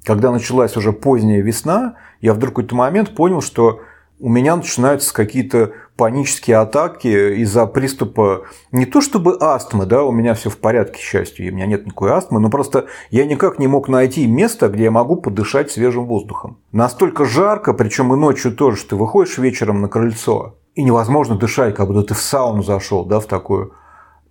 когда 0.03 0.31
началась 0.31 0.75
уже 0.77 0.93
поздняя 0.93 1.41
весна, 1.41 1.95
я 2.21 2.33
вдруг 2.33 2.53
в 2.53 2.55
какой-то 2.55 2.75
момент 2.75 3.15
понял, 3.15 3.41
что 3.41 3.81
у 4.19 4.29
меня 4.29 4.55
начинаются 4.55 5.13
какие-то 5.13 5.73
панические 5.97 6.57
атаки 6.57 7.35
из-за 7.41 7.65
приступа 7.65 8.45
не 8.71 8.85
то 8.85 9.01
чтобы 9.01 9.37
астмы, 9.39 9.85
да, 9.85 10.03
у 10.03 10.11
меня 10.11 10.33
все 10.33 10.49
в 10.49 10.57
порядке, 10.57 10.97
к 10.97 11.01
счастью, 11.01 11.51
у 11.51 11.55
меня 11.55 11.65
нет 11.65 11.85
никакой 11.85 12.11
астмы, 12.11 12.39
но 12.39 12.49
просто 12.49 12.85
я 13.11 13.25
никак 13.25 13.59
не 13.59 13.67
мог 13.67 13.87
найти 13.87 14.25
место, 14.27 14.69
где 14.69 14.85
я 14.85 14.91
могу 14.91 15.17
подышать 15.17 15.71
свежим 15.71 16.05
воздухом. 16.05 16.59
Настолько 16.71 17.25
жарко, 17.25 17.73
причем 17.73 18.13
и 18.13 18.17
ночью 18.17 18.55
тоже, 18.55 18.77
что 18.77 18.89
ты 18.91 18.95
выходишь 18.95 19.37
вечером 19.37 19.81
на 19.81 19.87
крыльцо, 19.87 20.55
и 20.75 20.83
невозможно 20.83 21.35
дышать, 21.35 21.75
как 21.75 21.87
будто 21.87 22.03
ты 22.03 22.13
в 22.13 22.21
сауну 22.21 22.63
зашел, 22.63 23.05
да, 23.05 23.19
в 23.19 23.25
такую. 23.25 23.73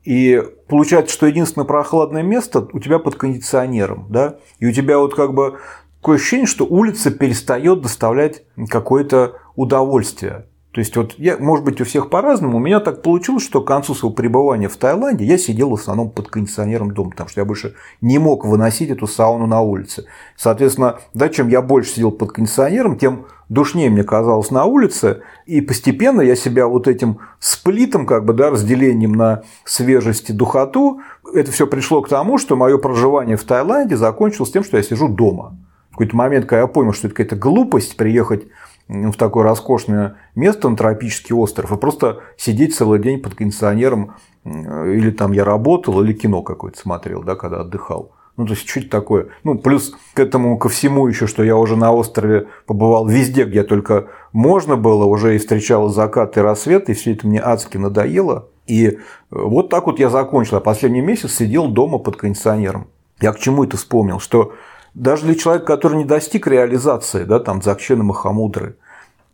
И 0.03 0.43
получается, 0.69 1.14
что 1.14 1.26
единственное 1.26 1.67
прохладное 1.67 2.23
место 2.23 2.69
у 2.73 2.79
тебя 2.79 2.99
под 2.99 3.17
кондиционером, 3.17 4.07
да, 4.11 4.37
и 4.59 4.67
у 4.67 4.73
тебя 4.73 4.99
вот 4.99 5.14
как 5.14 5.33
бы 5.33 5.59
такое 6.00 6.17
ощущение, 6.17 6.47
что 6.47 6.67
улица 6.67 7.11
перестает 7.11 7.81
доставлять 7.81 8.43
какое-то 8.69 9.38
удовольствие. 9.56 10.46
То 10.75 10.80
есть, 10.80 10.96
вот 10.96 11.14
я, 11.18 11.38
может 11.38 11.64
быть, 11.64 11.80
у 11.80 11.84
всех 11.84 12.11
по-разному. 12.11 12.56
У 12.56 12.61
меня 12.61 12.80
так 12.80 13.00
получилось, 13.00 13.44
что 13.44 13.61
к 13.61 13.66
концу 13.66 13.94
своего 13.94 14.12
пребывания 14.12 14.68
в 14.68 14.76
Таиланде 14.76 15.25
я 15.25 15.38
сидел 15.38 15.70
в 15.70 15.75
основном 15.75 16.11
под 16.11 16.26
кондиционером 16.26 16.90
дома, 16.90 17.11
потому 17.11 17.28
что 17.28 17.40
я 17.40 17.44
больше 17.44 17.75
не 18.00 18.18
мог 18.18 18.44
выносить 18.44 18.90
эту 18.90 19.06
сауну 19.06 19.46
на 19.46 19.61
улице. 19.61 20.06
Соответственно, 20.37 20.99
да, 21.14 21.28
чем 21.28 21.46
я 21.46 21.62
больше 21.62 21.90
сидел 21.90 22.11
под 22.11 22.32
кондиционером, 22.32 22.99
тем 22.99 23.26
душнее 23.49 23.88
мне 23.88 24.02
казалось 24.02 24.50
на 24.50 24.64
улице. 24.64 25.23
И 25.46 25.61
постепенно 25.61 26.20
я 26.20 26.34
себя 26.34 26.66
вот 26.66 26.88
этим 26.88 27.18
сплитом, 27.38 28.04
как 28.04 28.25
бы, 28.25 28.32
да, 28.32 28.50
разделением 28.50 29.12
на 29.12 29.44
свежесть 29.64 30.30
и 30.30 30.32
духоту, 30.32 31.00
это 31.32 31.52
все 31.52 31.68
пришло 31.68 32.02
к 32.02 32.08
тому, 32.08 32.37
что 32.37 32.56
мое 32.56 32.78
проживание 32.78 33.37
в 33.37 33.44
Таиланде 33.44 33.96
закончилось 33.96 34.50
тем, 34.50 34.64
что 34.64 34.76
я 34.76 34.82
сижу 34.82 35.06
дома. 35.06 35.56
В 35.90 35.92
какой-то 35.92 36.16
момент, 36.16 36.46
когда 36.46 36.62
я 36.62 36.66
понял, 36.66 36.92
что 36.92 37.06
это 37.06 37.14
какая-то 37.14 37.37
глупость 37.37 37.96
приехать 37.96 38.49
в 38.88 39.14
такое 39.14 39.45
роскошное 39.45 40.17
место 40.35 40.69
на 40.69 40.76
тропический 40.76 41.35
остров 41.35 41.73
и 41.73 41.76
просто 41.76 42.21
сидеть 42.37 42.75
целый 42.75 43.00
день 43.00 43.21
под 43.21 43.35
кондиционером, 43.35 44.14
или 44.45 45.11
там 45.11 45.33
я 45.33 45.45
работал, 45.45 46.03
или 46.03 46.12
кино 46.12 46.43
какое-то 46.43 46.79
смотрел, 46.79 47.23
да, 47.23 47.35
когда 47.35 47.61
отдыхал. 47.61 48.12
Ну, 48.37 48.47
то 48.47 48.55
есть, 48.55 48.67
чуть 48.67 48.91
такое. 48.91 49.29
Ну, 49.45 49.57
плюс 49.57 49.95
к 50.12 50.19
этому, 50.19 50.59
ко 50.59 50.69
всему 50.69 51.07
еще, 51.07 51.29
что 51.29 51.45
я 51.45 51.57
уже 51.57 51.76
на 51.76 51.93
острове 51.93 52.49
побывал 52.67 53.07
везде, 53.07 53.45
где 53.45 53.62
только 53.62 54.09
можно 54.33 54.76
было, 54.76 55.05
уже 55.05 55.37
и 55.37 55.38
встречал 55.38 55.88
закат 55.88 56.37
и 56.37 56.41
рассвет, 56.41 56.91
и 56.91 56.95
все 56.95 57.12
это 57.12 57.29
мне 57.29 57.41
адски 57.41 57.76
надоело. 57.76 58.49
И 58.67 58.99
вот 59.31 59.69
так 59.69 59.87
вот 59.87 60.00
я 60.00 60.11
закончил. 60.11 60.57
А 60.57 60.61
последний 60.61 61.00
месяц 61.00 61.35
сидел 61.35 61.69
дома 61.69 61.99
под 61.99 62.17
кондиционером. 62.17 62.88
Я 63.21 63.33
к 63.33 63.38
чему 63.38 63.62
это 63.62 63.76
вспомнил? 63.76 64.19
Что 64.19 64.53
даже 64.94 65.24
для 65.24 65.34
человека, 65.34 65.66
который 65.66 65.98
не 65.98 66.04
достиг 66.04 66.46
реализации, 66.46 67.24
да, 67.24 67.40
там, 67.40 67.60
Дзакчена 67.60 68.04
Махамудры, 68.04 68.76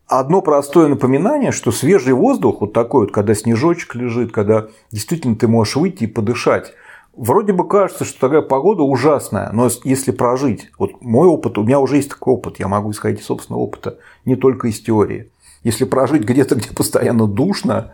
одно 0.06 0.42
простое 0.42 0.88
напоминание, 0.88 1.52
что 1.52 1.70
свежий 1.70 2.14
воздух, 2.14 2.60
вот 2.60 2.72
такой 2.72 3.02
вот, 3.02 3.12
когда 3.12 3.34
снежочек 3.34 3.94
лежит, 3.94 4.32
когда 4.32 4.68
действительно 4.90 5.36
ты 5.36 5.46
можешь 5.48 5.76
выйти 5.76 6.04
и 6.04 6.08
подышать, 6.08 6.72
Вроде 7.16 7.52
бы 7.52 7.66
кажется, 7.66 8.04
что 8.04 8.20
такая 8.20 8.40
погода 8.40 8.82
ужасная, 8.82 9.50
но 9.52 9.68
если 9.82 10.12
прожить, 10.12 10.70
вот 10.78 11.02
мой 11.02 11.26
опыт, 11.26 11.58
у 11.58 11.64
меня 11.64 11.80
уже 11.80 11.96
есть 11.96 12.10
такой 12.10 12.34
опыт, 12.34 12.60
я 12.60 12.68
могу 12.68 12.92
исходить 12.92 13.20
из 13.20 13.26
собственного 13.26 13.62
опыта, 13.62 13.98
не 14.24 14.36
только 14.36 14.68
из 14.68 14.80
теории. 14.80 15.30
Если 15.64 15.84
прожить 15.84 16.22
где-то, 16.22 16.54
где 16.54 16.70
постоянно 16.70 17.26
душно, 17.26 17.92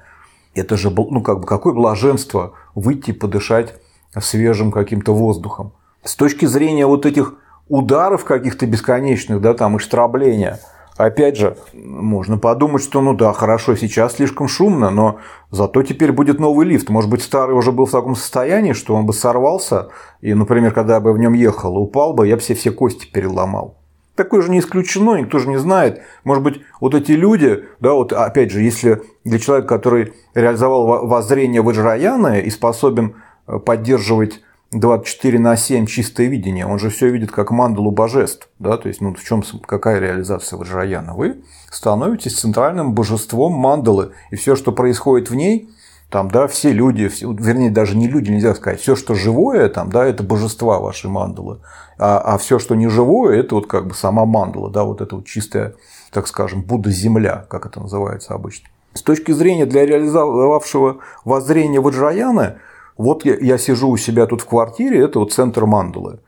это 0.54 0.76
же, 0.76 0.90
ну, 0.90 1.22
как 1.22 1.40
бы, 1.40 1.46
какое 1.46 1.72
блаженство 1.72 2.52
выйти 2.74 3.10
и 3.10 3.14
подышать 3.14 3.74
свежим 4.20 4.70
каким-то 4.70 5.14
воздухом. 5.14 5.72
С 6.04 6.14
точки 6.14 6.44
зрения 6.44 6.86
вот 6.86 7.06
этих 7.06 7.34
ударов 7.68 8.24
каких-то 8.24 8.66
бесконечных, 8.66 9.40
да, 9.40 9.54
там 9.54 9.76
и 9.76 9.78
штрабления. 9.78 10.60
Опять 10.96 11.36
же, 11.36 11.58
можно 11.74 12.38
подумать, 12.38 12.82
что 12.82 13.02
ну 13.02 13.12
да, 13.12 13.34
хорошо, 13.34 13.76
сейчас 13.76 14.14
слишком 14.14 14.48
шумно, 14.48 14.90
но 14.90 15.18
зато 15.50 15.82
теперь 15.82 16.10
будет 16.10 16.40
новый 16.40 16.66
лифт. 16.66 16.88
Может 16.88 17.10
быть, 17.10 17.22
старый 17.22 17.54
уже 17.54 17.70
был 17.70 17.84
в 17.84 17.90
таком 17.90 18.16
состоянии, 18.16 18.72
что 18.72 18.94
он 18.94 19.04
бы 19.04 19.12
сорвался, 19.12 19.90
и, 20.22 20.32
например, 20.32 20.72
когда 20.72 20.94
я 20.94 21.00
бы 21.00 21.12
в 21.12 21.18
нем 21.18 21.34
ехал 21.34 21.76
и 21.76 21.80
упал 21.80 22.14
бы, 22.14 22.26
я 22.26 22.36
бы 22.36 22.40
все 22.40 22.54
все 22.54 22.70
кости 22.70 23.06
переломал. 23.06 23.76
Такое 24.14 24.40
же 24.40 24.50
не 24.50 24.60
исключено, 24.60 25.16
никто 25.16 25.38
же 25.38 25.48
не 25.50 25.58
знает. 25.58 26.00
Может 26.24 26.42
быть, 26.42 26.62
вот 26.80 26.94
эти 26.94 27.12
люди, 27.12 27.64
да, 27.80 27.92
вот 27.92 28.14
опять 28.14 28.50
же, 28.50 28.62
если 28.62 29.02
для 29.24 29.38
человека, 29.38 29.68
который 29.68 30.14
реализовал 30.34 31.06
воззрение 31.06 31.60
Ваджраяна 31.60 32.40
и 32.40 32.48
способен 32.48 33.16
э, 33.46 33.58
поддерживать 33.58 34.40
24 34.80 35.38
на 35.38 35.56
7 35.56 35.86
чистое 35.86 36.26
видение, 36.26 36.66
он 36.66 36.78
же 36.78 36.90
все 36.90 37.08
видит 37.10 37.30
как 37.30 37.50
мандалу 37.50 37.90
божеств. 37.90 38.48
Да? 38.58 38.76
То 38.76 38.88
есть, 38.88 39.00
ну, 39.00 39.14
в 39.14 39.22
чем 39.22 39.42
какая 39.66 40.00
реализация 40.00 40.58
Ваджраяна? 40.58 41.14
Вы 41.14 41.42
становитесь 41.70 42.38
центральным 42.38 42.94
божеством 42.94 43.52
мандалы, 43.52 44.12
и 44.30 44.36
все, 44.36 44.56
что 44.56 44.72
происходит 44.72 45.30
в 45.30 45.34
ней, 45.34 45.68
там, 46.10 46.30
да, 46.30 46.46
все 46.46 46.72
люди, 46.72 47.08
все, 47.08 47.32
вернее, 47.32 47.70
даже 47.70 47.96
не 47.96 48.06
люди, 48.06 48.30
нельзя 48.30 48.54
сказать, 48.54 48.80
все, 48.80 48.94
что 48.94 49.14
живое, 49.14 49.68
там, 49.68 49.90
да, 49.90 50.06
это 50.06 50.22
божества 50.22 50.78
вашей 50.78 51.10
мандалы, 51.10 51.58
а, 51.98 52.18
а 52.18 52.38
все, 52.38 52.60
что 52.60 52.76
не 52.76 52.88
живое, 52.88 53.40
это 53.40 53.56
вот 53.56 53.66
как 53.66 53.88
бы 53.88 53.94
сама 53.94 54.24
мандала, 54.24 54.70
да, 54.70 54.84
вот 54.84 55.00
это 55.00 55.16
вот 55.16 55.26
чистая, 55.26 55.74
так 56.12 56.28
скажем, 56.28 56.62
Будда-земля, 56.62 57.46
как 57.48 57.66
это 57.66 57.80
называется 57.80 58.34
обычно. 58.34 58.68
С 58.94 59.02
точки 59.02 59.32
зрения 59.32 59.66
для 59.66 59.84
реализовавшего 59.84 60.98
воззрение 61.24 61.80
Ваджраяна, 61.80 62.58
вот 62.96 63.24
я, 63.24 63.36
я 63.36 63.58
сижу 63.58 63.90
у 63.90 63.96
себя 63.96 64.26
тут 64.26 64.42
в 64.42 64.46
квартире, 64.46 65.00
это 65.00 65.18
вот 65.18 65.32
центр 65.32 65.66
Мандалы. 65.66 66.20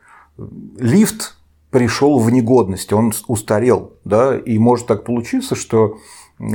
Лифт 0.77 1.35
пришел 1.71 2.19
в 2.19 2.31
негодность, 2.31 2.93
он 2.93 3.13
устарел, 3.27 3.93
да, 4.05 4.37
и 4.37 4.57
может 4.57 4.87
так 4.87 5.03
получиться, 5.03 5.55
что 5.55 5.97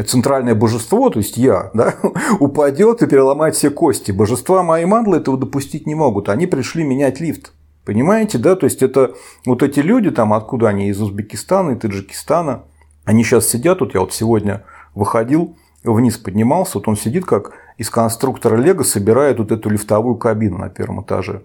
центральное 0.07 0.55
божество, 0.55 1.11
то 1.11 1.19
есть 1.19 1.37
я, 1.37 1.71
да, 1.75 1.95
упадет 2.41 3.03
и 3.03 3.07
переломает 3.07 3.55
все 3.55 3.71
кости. 3.71 4.13
Божества 4.13 4.63
моей 4.63 4.87
мандлы 4.87 5.19
этого 5.19 5.37
допустить 5.37 5.87
не 5.87 5.95
могут. 5.95 6.29
Они 6.29 6.47
пришли 6.47 6.85
менять 6.85 7.21
лифт. 7.21 7.53
Понимаете, 7.85 8.39
да? 8.39 8.57
То 8.57 8.65
есть 8.65 8.83
это 8.83 9.15
вот 9.45 9.63
эти 9.63 9.81
люди, 9.81 10.11
там, 10.11 10.33
откуда 10.33 10.69
они, 10.69 10.89
из 10.89 11.01
Узбекистана 11.03 11.73
и 11.73 11.75
Таджикистана, 11.75 12.63
они 13.05 13.23
сейчас 13.25 13.47
сидят, 13.47 13.81
вот 13.81 13.93
я 13.93 14.01
вот 14.01 14.15
сегодня 14.15 14.65
выходил, 14.95 15.57
вниз 15.83 16.17
поднимался, 16.17 16.79
вот 16.79 16.89
он 16.89 16.97
сидит 16.97 17.27
как 17.27 17.53
из 17.79 17.91
конструктора 17.91 18.57
Лего, 18.57 18.83
собирает 18.83 19.39
вот 19.39 19.53
эту 19.53 19.71
лифтовую 19.71 20.17
кабину 20.17 20.59
на 20.59 20.69
первом 20.69 21.03
этаже. 21.03 21.43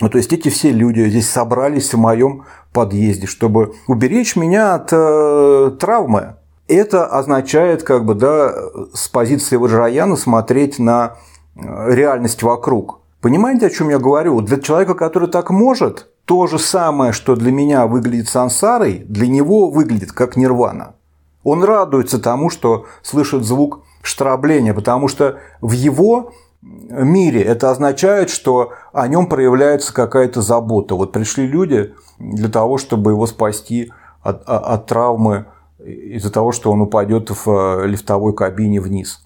Ну, 0.00 0.10
то 0.10 0.18
есть 0.18 0.32
эти 0.32 0.48
все 0.48 0.70
люди 0.70 1.08
здесь 1.08 1.28
собрались 1.28 1.92
в 1.92 1.98
моем 1.98 2.44
подъезде, 2.72 3.26
чтобы 3.26 3.74
уберечь 3.86 4.36
меня 4.36 4.74
от 4.74 4.90
э, 4.92 5.72
травмы. 5.80 6.36
Это 6.68 7.06
означает, 7.06 7.82
как 7.82 8.04
бы, 8.04 8.14
да, 8.14 8.54
с 8.92 9.08
позиции 9.08 9.56
Ваджраяна 9.56 10.16
смотреть 10.16 10.78
на 10.78 11.16
э, 11.54 11.94
реальность 11.94 12.42
вокруг. 12.42 13.00
Понимаете, 13.22 13.66
о 13.66 13.70
чем 13.70 13.88
я 13.88 13.98
говорю? 13.98 14.40
Для 14.42 14.58
человека, 14.58 14.94
который 14.94 15.28
так 15.28 15.50
может, 15.50 16.10
то 16.26 16.46
же 16.46 16.58
самое, 16.58 17.12
что 17.12 17.34
для 17.34 17.50
меня 17.50 17.86
выглядит 17.86 18.28
сансарой, 18.28 19.04
для 19.08 19.28
него 19.28 19.70
выглядит 19.70 20.12
как 20.12 20.36
нирвана. 20.36 20.94
Он 21.42 21.64
радуется 21.64 22.18
тому, 22.18 22.50
что 22.50 22.86
слышит 23.02 23.44
звук 23.44 23.82
штрабления, 24.06 24.72
потому 24.72 25.08
что 25.08 25.38
в 25.60 25.72
его 25.72 26.32
мире 26.62 27.42
это 27.42 27.70
означает, 27.70 28.30
что 28.30 28.72
о 28.92 29.06
нем 29.08 29.26
проявляется 29.26 29.92
какая-то 29.92 30.42
забота. 30.42 30.94
Вот 30.94 31.12
пришли 31.12 31.46
люди 31.46 31.94
для 32.18 32.48
того, 32.48 32.78
чтобы 32.78 33.12
его 33.12 33.26
спасти 33.26 33.92
от, 34.22 34.42
от 34.46 34.86
травмы 34.86 35.46
из-за 35.78 36.32
того, 36.32 36.52
что 36.52 36.72
он 36.72 36.80
упадет 36.80 37.30
в 37.30 37.48
э, 37.48 37.86
лифтовой 37.86 38.34
кабине 38.34 38.80
вниз. 38.80 39.22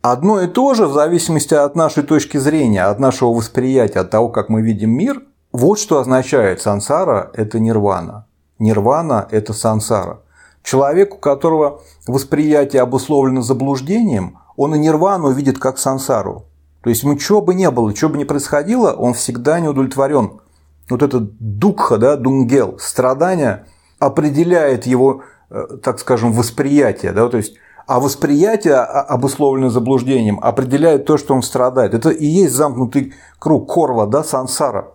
Одно 0.00 0.40
и 0.40 0.46
то 0.46 0.74
же 0.74 0.86
в 0.86 0.92
зависимости 0.92 1.54
от 1.54 1.74
нашей 1.74 2.02
точки 2.02 2.38
зрения, 2.38 2.84
от 2.84 2.98
нашего 3.00 3.30
восприятия, 3.30 4.00
от 4.00 4.10
того, 4.10 4.28
как 4.28 4.48
мы 4.48 4.62
видим 4.62 4.90
мир. 4.90 5.22
Вот 5.52 5.78
что 5.78 5.98
означает 5.98 6.60
сансара– 6.60 7.30
это 7.34 7.58
нирвана. 7.58 8.26
Нирвана– 8.58 9.26
это 9.30 9.52
сансара. 9.52 10.20
Человек, 10.68 11.14
у 11.14 11.16
которого 11.16 11.80
восприятие 12.06 12.82
обусловлено 12.82 13.40
заблуждением, 13.40 14.36
он 14.54 14.74
и 14.74 14.78
нирвану 14.78 15.30
видит 15.30 15.58
как 15.58 15.78
сансару. 15.78 16.44
То 16.82 16.90
есть 16.90 17.04
ему 17.04 17.18
что 17.18 17.40
бы 17.40 17.54
ни 17.54 17.66
было, 17.68 17.96
что 17.96 18.10
бы 18.10 18.18
ни 18.18 18.24
происходило, 18.24 18.92
он 18.92 19.14
всегда 19.14 19.60
не 19.60 19.68
удовлетворен. 19.68 20.40
Вот 20.90 21.02
это 21.02 21.20
дукха, 21.40 21.96
да, 21.96 22.16
дунгел, 22.16 22.78
страдание 22.78 23.64
определяет 23.98 24.84
его, 24.84 25.22
э, 25.48 25.78
так 25.82 26.00
скажем, 26.00 26.32
восприятие. 26.32 27.12
Да, 27.12 27.30
то 27.30 27.38
есть 27.38 27.54
а 27.86 27.98
восприятие, 27.98 28.74
обусловленное 28.74 29.70
заблуждением, 29.70 30.38
определяет 30.42 31.06
то, 31.06 31.16
что 31.16 31.32
он 31.32 31.40
страдает. 31.40 31.94
Это 31.94 32.10
и 32.10 32.26
есть 32.26 32.52
замкнутый 32.52 33.14
круг 33.38 33.72
корва, 33.72 34.04
да, 34.04 34.22
сансара. 34.22 34.88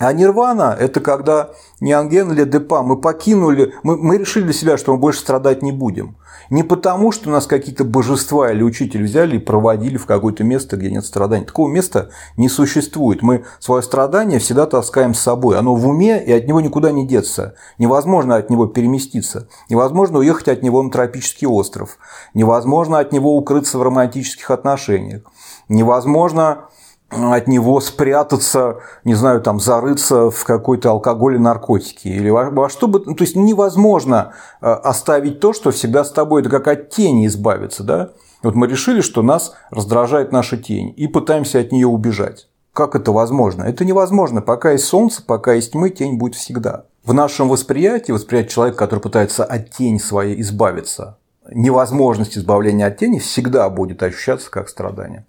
А 0.00 0.14
нирвана– 0.14 0.74
это 0.80 1.00
когда 1.00 1.50
не 1.78 1.92
анген 1.92 2.32
или 2.32 2.44
депа, 2.44 2.82
мы 2.82 2.98
покинули, 2.98 3.74
мы, 3.82 3.98
мы 3.98 4.16
решили 4.16 4.44
для 4.44 4.54
себя, 4.54 4.78
что 4.78 4.92
мы 4.92 4.98
больше 4.98 5.20
страдать 5.20 5.60
не 5.60 5.72
будем. 5.72 6.16
Не 6.48 6.62
потому, 6.62 7.12
что 7.12 7.28
нас 7.28 7.46
какие-то 7.46 7.84
божества 7.84 8.50
или 8.50 8.62
учитель 8.62 9.04
взяли 9.04 9.36
и 9.36 9.38
проводили 9.38 9.98
в 9.98 10.06
какое-то 10.06 10.42
место, 10.42 10.78
где 10.78 10.90
нет 10.90 11.04
страданий. 11.04 11.44
Такого 11.44 11.68
места 11.68 12.08
не 12.38 12.48
существует. 12.48 13.20
Мы 13.20 13.44
свое 13.58 13.82
страдание 13.82 14.38
всегда 14.38 14.64
таскаем 14.64 15.12
с 15.12 15.20
собой. 15.20 15.58
Оно 15.58 15.74
в 15.74 15.86
уме, 15.86 16.24
и 16.24 16.32
от 16.32 16.48
него 16.48 16.62
никуда 16.62 16.92
не 16.92 17.06
деться. 17.06 17.54
Невозможно 17.76 18.36
от 18.36 18.48
него 18.48 18.66
переместиться. 18.66 19.48
Невозможно 19.68 20.20
уехать 20.20 20.48
от 20.48 20.62
него 20.62 20.82
на 20.82 20.90
тропический 20.90 21.46
остров. 21.46 21.98
Невозможно 22.32 22.98
от 23.00 23.12
него 23.12 23.36
укрыться 23.36 23.76
в 23.76 23.82
романтических 23.82 24.50
отношениях. 24.50 25.22
Невозможно 25.68 26.70
от 27.10 27.48
него 27.48 27.80
спрятаться, 27.80 28.78
не 29.04 29.14
знаю, 29.14 29.40
там, 29.40 29.58
зарыться 29.60 30.30
в 30.30 30.44
какой-то 30.44 30.90
алкоголь 30.90 31.36
и 31.36 31.38
наркотики. 31.38 32.08
Или 32.08 32.30
во, 32.30 32.50
во 32.50 32.68
что 32.68 32.86
бы... 32.86 33.02
Ну, 33.04 33.14
то 33.14 33.24
есть 33.24 33.36
невозможно 33.36 34.32
э, 34.60 34.66
оставить 34.66 35.40
то, 35.40 35.52
что 35.52 35.72
всегда 35.72 36.04
с 36.04 36.12
тобой. 36.12 36.42
Это 36.42 36.50
как 36.50 36.68
от 36.68 36.90
тени 36.90 37.26
избавиться. 37.26 37.82
Да? 37.82 38.10
Вот 38.42 38.54
мы 38.54 38.68
решили, 38.68 39.00
что 39.00 39.22
нас 39.22 39.54
раздражает 39.70 40.32
наша 40.32 40.56
тень, 40.56 40.94
и 40.96 41.06
пытаемся 41.08 41.58
от 41.58 41.72
нее 41.72 41.86
убежать. 41.86 42.48
Как 42.72 42.94
это 42.94 43.10
возможно? 43.10 43.64
Это 43.64 43.84
невозможно. 43.84 44.40
Пока 44.40 44.72
есть 44.72 44.84
солнце, 44.84 45.22
пока 45.22 45.54
есть 45.54 45.72
тьмы, 45.72 45.90
тень 45.90 46.16
будет 46.16 46.36
всегда. 46.36 46.84
В 47.04 47.12
нашем 47.12 47.48
восприятии, 47.48 48.12
восприятие 48.12 48.52
человека, 48.52 48.78
который 48.78 49.00
пытается 49.00 49.44
от 49.44 49.70
тени 49.70 49.98
своей 49.98 50.40
избавиться, 50.40 51.18
невозможность 51.50 52.38
избавления 52.38 52.86
от 52.86 52.98
тени 52.98 53.18
всегда 53.18 53.68
будет 53.68 54.02
ощущаться 54.02 54.50
как 54.50 54.68
страдание. 54.68 55.26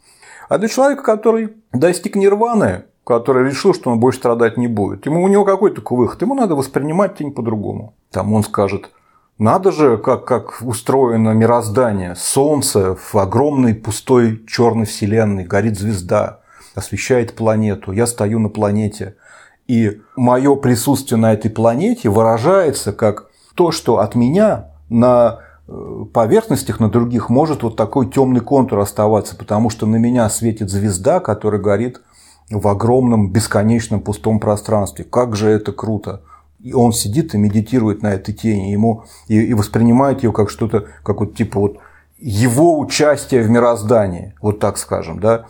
А 0.51 0.57
для 0.57 0.67
человека, 0.67 1.01
который 1.01 1.53
достиг 1.71 2.17
нирваны, 2.17 2.83
который 3.05 3.49
решил, 3.49 3.73
что 3.73 3.89
он 3.89 4.01
больше 4.01 4.19
страдать 4.19 4.57
не 4.57 4.67
будет, 4.67 5.05
ему 5.05 5.23
у 5.23 5.29
него 5.29 5.45
какой 5.45 5.71
только 5.71 5.95
выход, 5.95 6.21
ему 6.21 6.35
надо 6.35 6.55
воспринимать 6.55 7.15
тень 7.15 7.31
по-другому. 7.31 7.93
Там 8.11 8.33
он 8.33 8.43
скажет, 8.43 8.89
надо 9.37 9.71
же, 9.71 9.97
как, 9.97 10.25
как 10.25 10.61
устроено 10.61 11.29
мироздание. 11.29 12.15
Солнце 12.17 12.97
в 12.97 13.15
огромной 13.15 13.73
пустой 13.73 14.43
черной 14.45 14.87
вселенной, 14.87 15.45
горит 15.45 15.79
звезда, 15.79 16.41
освещает 16.75 17.33
планету. 17.33 17.93
Я 17.93 18.05
стою 18.05 18.39
на 18.39 18.49
планете. 18.49 19.15
И 19.67 20.01
мое 20.17 20.57
присутствие 20.57 21.17
на 21.17 21.31
этой 21.31 21.49
планете 21.49 22.09
выражается 22.09 22.91
как 22.91 23.27
то, 23.55 23.71
что 23.71 23.99
от 23.99 24.15
меня 24.15 24.65
на 24.89 25.39
поверхностях 26.13 26.79
на 26.79 26.89
других 26.89 27.29
может 27.29 27.63
вот 27.63 27.75
такой 27.75 28.09
темный 28.09 28.41
контур 28.41 28.79
оставаться, 28.79 29.35
потому 29.35 29.69
что 29.69 29.85
на 29.85 29.95
меня 29.95 30.29
светит 30.29 30.69
звезда, 30.69 31.19
которая 31.19 31.61
горит 31.61 32.01
в 32.49 32.67
огромном 32.67 33.31
бесконечном 33.31 34.01
пустом 34.01 34.39
пространстве. 34.39 35.05
Как 35.05 35.35
же 35.35 35.49
это 35.49 35.71
круто! 35.71 36.21
И 36.59 36.73
он 36.73 36.93
сидит 36.93 37.33
и 37.33 37.37
медитирует 37.37 38.03
на 38.03 38.13
этой 38.13 38.33
тени, 38.33 38.71
ему 38.71 39.05
и, 39.27 39.39
и 39.39 39.53
воспринимает 39.53 40.23
ее 40.23 40.31
как 40.31 40.49
что-то, 40.49 40.85
как 41.03 41.19
вот 41.19 41.35
типа 41.35 41.59
вот 41.59 41.77
его 42.19 42.77
участие 42.77 43.41
в 43.41 43.49
мироздании, 43.49 44.35
вот 44.41 44.59
так 44.59 44.77
скажем, 44.77 45.19
да. 45.19 45.45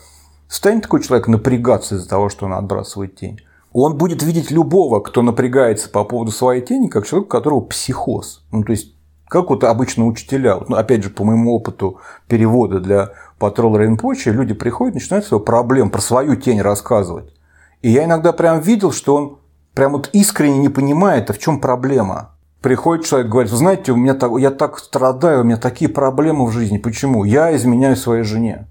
Станет 0.48 0.84
такой 0.84 1.02
человек 1.02 1.28
напрягаться 1.28 1.96
из-за 1.96 2.08
того, 2.08 2.30
что 2.30 2.46
он 2.46 2.54
отбрасывает 2.54 3.16
тень. 3.16 3.40
Он 3.74 3.98
будет 3.98 4.22
видеть 4.22 4.52
любого, 4.52 5.00
кто 5.00 5.22
напрягается 5.22 5.90
по 5.90 6.04
поводу 6.04 6.32
своей 6.32 6.62
тени, 6.62 6.88
как 6.88 7.08
человек, 7.08 7.28
у 7.28 7.32
которого 7.32 7.62
психоз. 7.62 8.44
Ну, 8.52 8.64
то 8.64 8.72
есть 8.72 8.94
как 9.32 9.50
вот 9.50 9.64
обычно 9.64 10.08
учителя, 10.08 10.60
ну, 10.68 10.76
опять 10.76 11.06
же, 11.06 11.10
по 11.10 11.24
моему 11.24 11.54
опыту 11.54 12.02
перевода 12.28 12.82
для 12.82 13.12
патрола 13.40 13.78
Рейнпочи, 13.78 14.28
люди 14.28 14.54
приходят, 14.54 14.96
начинают 14.96 15.26
свою 15.26 15.42
проблему, 15.42 15.90
про 15.90 16.02
свою 16.02 16.36
тень 16.36 16.62
рассказывать. 16.62 17.34
И 17.82 17.90
я 17.90 18.04
иногда 18.04 18.34
прям 18.34 18.60
видел, 18.60 18.92
что 18.92 19.16
он 19.16 19.38
прям 19.74 19.94
вот 19.94 20.10
искренне 20.12 20.58
не 20.58 20.68
понимает, 20.68 21.30
а 21.30 21.34
в 21.34 21.40
чем 21.40 21.62
проблема. 21.62 22.32
Приходит 22.60 23.06
человек, 23.06 23.32
говорит, 23.32 23.52
вы 23.54 23.58
знаете, 23.58 23.94
у 23.94 23.96
меня 23.96 24.16
так, 24.16 24.34
я 24.38 24.52
так 24.52 24.78
страдаю, 24.78 25.42
у 25.42 25.44
меня 25.46 25.56
такие 25.56 25.90
проблемы 25.90 26.46
в 26.46 26.52
жизни. 26.52 26.78
Почему? 26.78 27.24
Я 27.24 27.56
изменяю 27.56 27.96
своей 27.96 28.24
жене. 28.24 28.68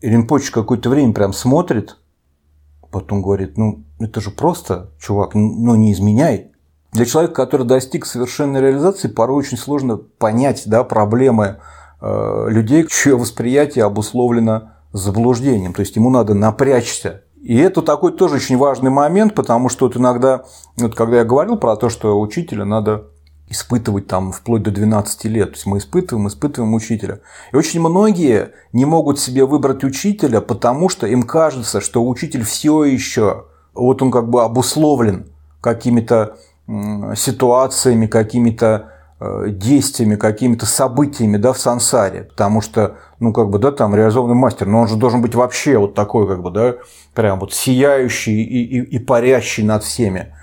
И 0.00 0.08
Ринпоч 0.08 0.50
какое-то 0.50 0.90
время 0.90 1.12
прям 1.12 1.32
смотрит, 1.32 1.96
потом 2.90 3.22
говорит, 3.22 3.56
ну, 3.56 3.84
это 4.00 4.20
же 4.20 4.32
просто, 4.32 4.90
чувак, 4.98 5.36
ну, 5.36 5.76
не 5.76 5.92
изменяй. 5.92 6.50
Для 6.92 7.06
человека, 7.06 7.34
который 7.34 7.66
достиг 7.66 8.04
совершенной 8.04 8.60
реализации, 8.60 9.08
порой 9.08 9.38
очень 9.38 9.56
сложно 9.56 9.96
понять 9.96 10.64
да, 10.66 10.84
проблемы 10.84 11.58
э, 12.02 12.46
людей, 12.50 12.86
чье 12.86 13.16
восприятие 13.16 13.86
обусловлено 13.86 14.72
заблуждением. 14.92 15.72
То 15.72 15.80
есть 15.80 15.96
ему 15.96 16.10
надо 16.10 16.34
напрячься. 16.34 17.22
И 17.40 17.56
это 17.56 17.80
такой 17.80 18.12
тоже 18.12 18.36
очень 18.36 18.58
важный 18.58 18.90
момент, 18.90 19.34
потому 19.34 19.70
что 19.70 19.86
вот 19.86 19.96
иногда, 19.96 20.44
вот 20.76 20.94
когда 20.94 21.18
я 21.18 21.24
говорил 21.24 21.56
про 21.56 21.76
то, 21.76 21.88
что 21.88 22.20
учителя 22.20 22.66
надо 22.66 23.06
испытывать 23.48 24.06
там 24.06 24.30
вплоть 24.30 24.62
до 24.62 24.70
12 24.70 25.24
лет. 25.24 25.50
То 25.50 25.54
есть 25.54 25.66
мы 25.66 25.78
испытываем, 25.78 26.28
испытываем 26.28 26.74
учителя. 26.74 27.20
И 27.52 27.56
очень 27.56 27.80
многие 27.80 28.50
не 28.74 28.84
могут 28.84 29.18
себе 29.18 29.46
выбрать 29.46 29.82
учителя, 29.82 30.42
потому 30.42 30.90
что 30.90 31.06
им 31.06 31.22
кажется, 31.22 31.80
что 31.80 32.06
учитель 32.06 32.44
все 32.44 32.84
еще, 32.84 33.46
вот 33.72 34.02
он 34.02 34.10
как 34.10 34.28
бы 34.28 34.42
обусловлен 34.42 35.32
какими-то 35.62 36.36
ситуациями, 37.16 38.06
какими-то 38.06 38.92
э, 39.20 39.46
действиями, 39.50 40.16
какими-то 40.16 40.66
событиями 40.66 41.36
да, 41.36 41.52
в 41.52 41.58
сансаре, 41.58 42.24
потому 42.24 42.60
что, 42.60 42.96
ну, 43.20 43.32
как 43.32 43.50
бы, 43.50 43.58
да, 43.58 43.72
там 43.72 43.94
реализованный 43.94 44.34
мастер, 44.34 44.66
но 44.66 44.80
он 44.80 44.88
же 44.88 44.96
должен 44.96 45.22
быть 45.22 45.34
вообще 45.34 45.76
вот 45.78 45.94
такой, 45.94 46.26
как 46.26 46.42
бы, 46.42 46.50
да, 46.50 46.76
прям 47.14 47.40
вот 47.40 47.52
сияющий 47.52 48.42
и, 48.42 48.78
и, 48.78 48.96
и 48.96 48.98
парящий 48.98 49.64
над 49.64 49.82
всеми. 49.82 50.34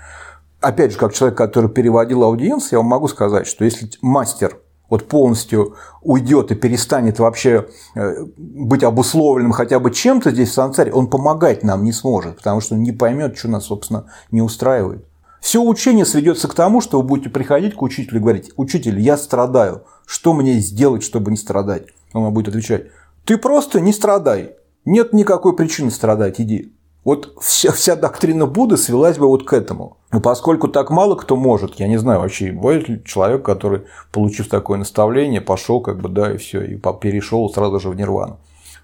Опять 0.60 0.92
же, 0.92 0.98
как 0.98 1.14
человек, 1.14 1.38
который 1.38 1.70
переводил 1.70 2.22
аудиенцию, 2.22 2.70
я 2.72 2.78
вам 2.78 2.88
могу 2.88 3.08
сказать, 3.08 3.46
что 3.46 3.64
если 3.64 3.90
мастер 4.02 4.58
вот 4.90 5.08
полностью 5.08 5.76
уйдет 6.02 6.50
и 6.50 6.54
перестанет 6.54 7.18
вообще 7.18 7.68
э, 7.94 8.24
быть 8.36 8.82
обусловленным 8.82 9.52
хотя 9.52 9.78
бы 9.78 9.90
чем-то 9.90 10.32
здесь 10.32 10.50
в 10.50 10.54
сансаре, 10.54 10.92
он 10.92 11.06
помогать 11.06 11.62
нам 11.62 11.84
не 11.84 11.92
сможет, 11.92 12.36
потому 12.36 12.60
что 12.60 12.74
он 12.74 12.82
не 12.82 12.92
поймет, 12.92 13.38
что 13.38 13.48
нас, 13.48 13.66
собственно, 13.66 14.06
не 14.30 14.42
устраивает. 14.42 15.06
Все 15.40 15.62
учение 15.62 16.04
сведется 16.04 16.48
к 16.48 16.54
тому, 16.54 16.80
что 16.80 17.00
вы 17.00 17.06
будете 17.06 17.30
приходить 17.30 17.74
к 17.74 17.82
учителю 17.82 18.18
и 18.18 18.22
говорить, 18.22 18.52
учитель, 18.56 19.00
я 19.00 19.16
страдаю, 19.16 19.84
что 20.06 20.32
мне 20.34 20.54
сделать, 20.54 21.02
чтобы 21.02 21.30
не 21.30 21.36
страдать? 21.36 21.86
Он 22.12 22.24
вам 22.24 22.34
будет 22.34 22.48
отвечать, 22.48 22.86
ты 23.24 23.38
просто 23.38 23.80
не 23.80 23.92
страдай, 23.92 24.56
нет 24.84 25.12
никакой 25.12 25.56
причины 25.56 25.90
страдать, 25.90 26.40
иди. 26.40 26.72
Вот 27.02 27.34
вся, 27.40 27.72
вся 27.72 27.96
доктрина 27.96 28.46
Будды 28.46 28.76
свелась 28.76 29.16
бы 29.16 29.26
вот 29.26 29.46
к 29.46 29.54
этому. 29.54 29.96
Но 30.12 30.20
поскольку 30.20 30.68
так 30.68 30.90
мало 30.90 31.14
кто 31.14 31.34
может, 31.34 31.76
я 31.76 31.88
не 31.88 31.96
знаю 31.96 32.20
вообще, 32.20 32.52
бывает 32.52 32.88
ли 32.88 33.02
человек, 33.04 33.42
который, 33.42 33.82
получив 34.12 34.48
такое 34.48 34.78
наставление, 34.78 35.40
пошел 35.40 35.80
как 35.80 36.00
бы, 36.00 36.10
да, 36.10 36.34
и 36.34 36.36
все, 36.36 36.60
и 36.62 36.76
перешел 36.76 37.48
сразу 37.48 37.80
же 37.80 37.88
в 37.88 37.96
нирвану. 37.96 38.38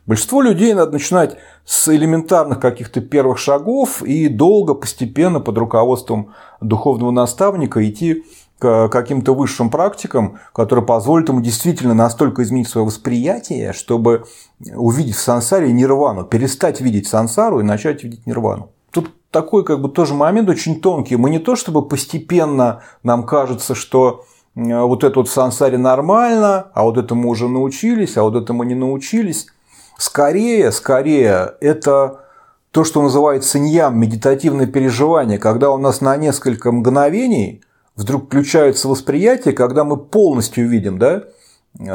Большинство 0.07 0.41
людей 0.41 0.73
надо 0.73 0.93
начинать 0.93 1.37
с 1.65 1.89
элементарных 1.89 2.61
каких-то 2.61 3.01
первых 3.01 3.39
шагов 3.39 4.03
и 4.03 4.29
долго, 4.29 4.75
постепенно 4.75 5.41
под 5.41 5.59
руководством 5.59 6.33
духовного 6.61 7.11
наставника 7.11 7.89
идти 7.89 8.25
к 8.59 8.89
каким-то 8.89 9.35
высшим 9.35 9.69
практикам, 9.69 10.39
которые 10.55 10.87
позволят 10.87 11.29
ему 11.29 11.41
действительно 11.41 11.93
настолько 11.93 12.43
изменить 12.43 12.69
свое 12.69 12.87
восприятие, 12.87 13.73
чтобы 13.73 14.25
увидеть 14.75 15.17
в 15.17 15.21
сансаре 15.21 15.73
нирвану, 15.73 16.25
перестать 16.25 16.81
видеть 16.81 17.09
сансару 17.09 17.61
и 17.61 17.65
начать 17.65 18.05
видеть 18.05 18.27
нирвану. 18.27 18.71
Тут 18.93 19.11
такой 19.31 19.65
как 19.65 19.83
бы 19.83 19.89
тоже 19.89 20.15
момент 20.15 20.49
очень 20.49 20.81
тонкий. 20.81 21.17
Мы 21.17 21.31
не 21.31 21.39
то 21.39 21.57
чтобы 21.57 21.87
постепенно 21.87 22.83
нам 23.03 23.25
кажется, 23.25 23.75
что 23.75 24.25
э, 24.55 24.81
вот 24.81 25.05
это 25.05 25.19
вот 25.19 25.29
в 25.29 25.33
сансаре 25.33 25.77
нормально, 25.77 26.69
а 26.73 26.85
вот 26.85 26.97
это 26.97 27.15
мы 27.15 27.29
уже 27.29 27.49
научились, 27.49 28.17
а 28.17 28.23
вот 28.23 28.37
это 28.37 28.55
мы 28.55 28.65
не 28.65 28.75
научились. 28.75 29.49
Скорее, 29.99 30.73
скорее, 30.73 31.55
это 31.61 32.21
то, 32.71 32.85
что 32.85 33.03
называется 33.03 33.59
ньям, 33.59 33.99
медитативное 33.99 34.67
переживание, 34.67 35.39
когда 35.39 35.71
у 35.71 35.79
нас 35.79 36.01
на 36.01 36.17
несколько 36.17 36.71
мгновений 36.71 37.63
вдруг 37.97 38.27
включается 38.27 38.89
восприятие, 38.89 39.55
когда 39.55 39.85
мы 39.85 39.97
полностью 39.97 40.69
видим 40.69 40.99
да, 40.99 41.25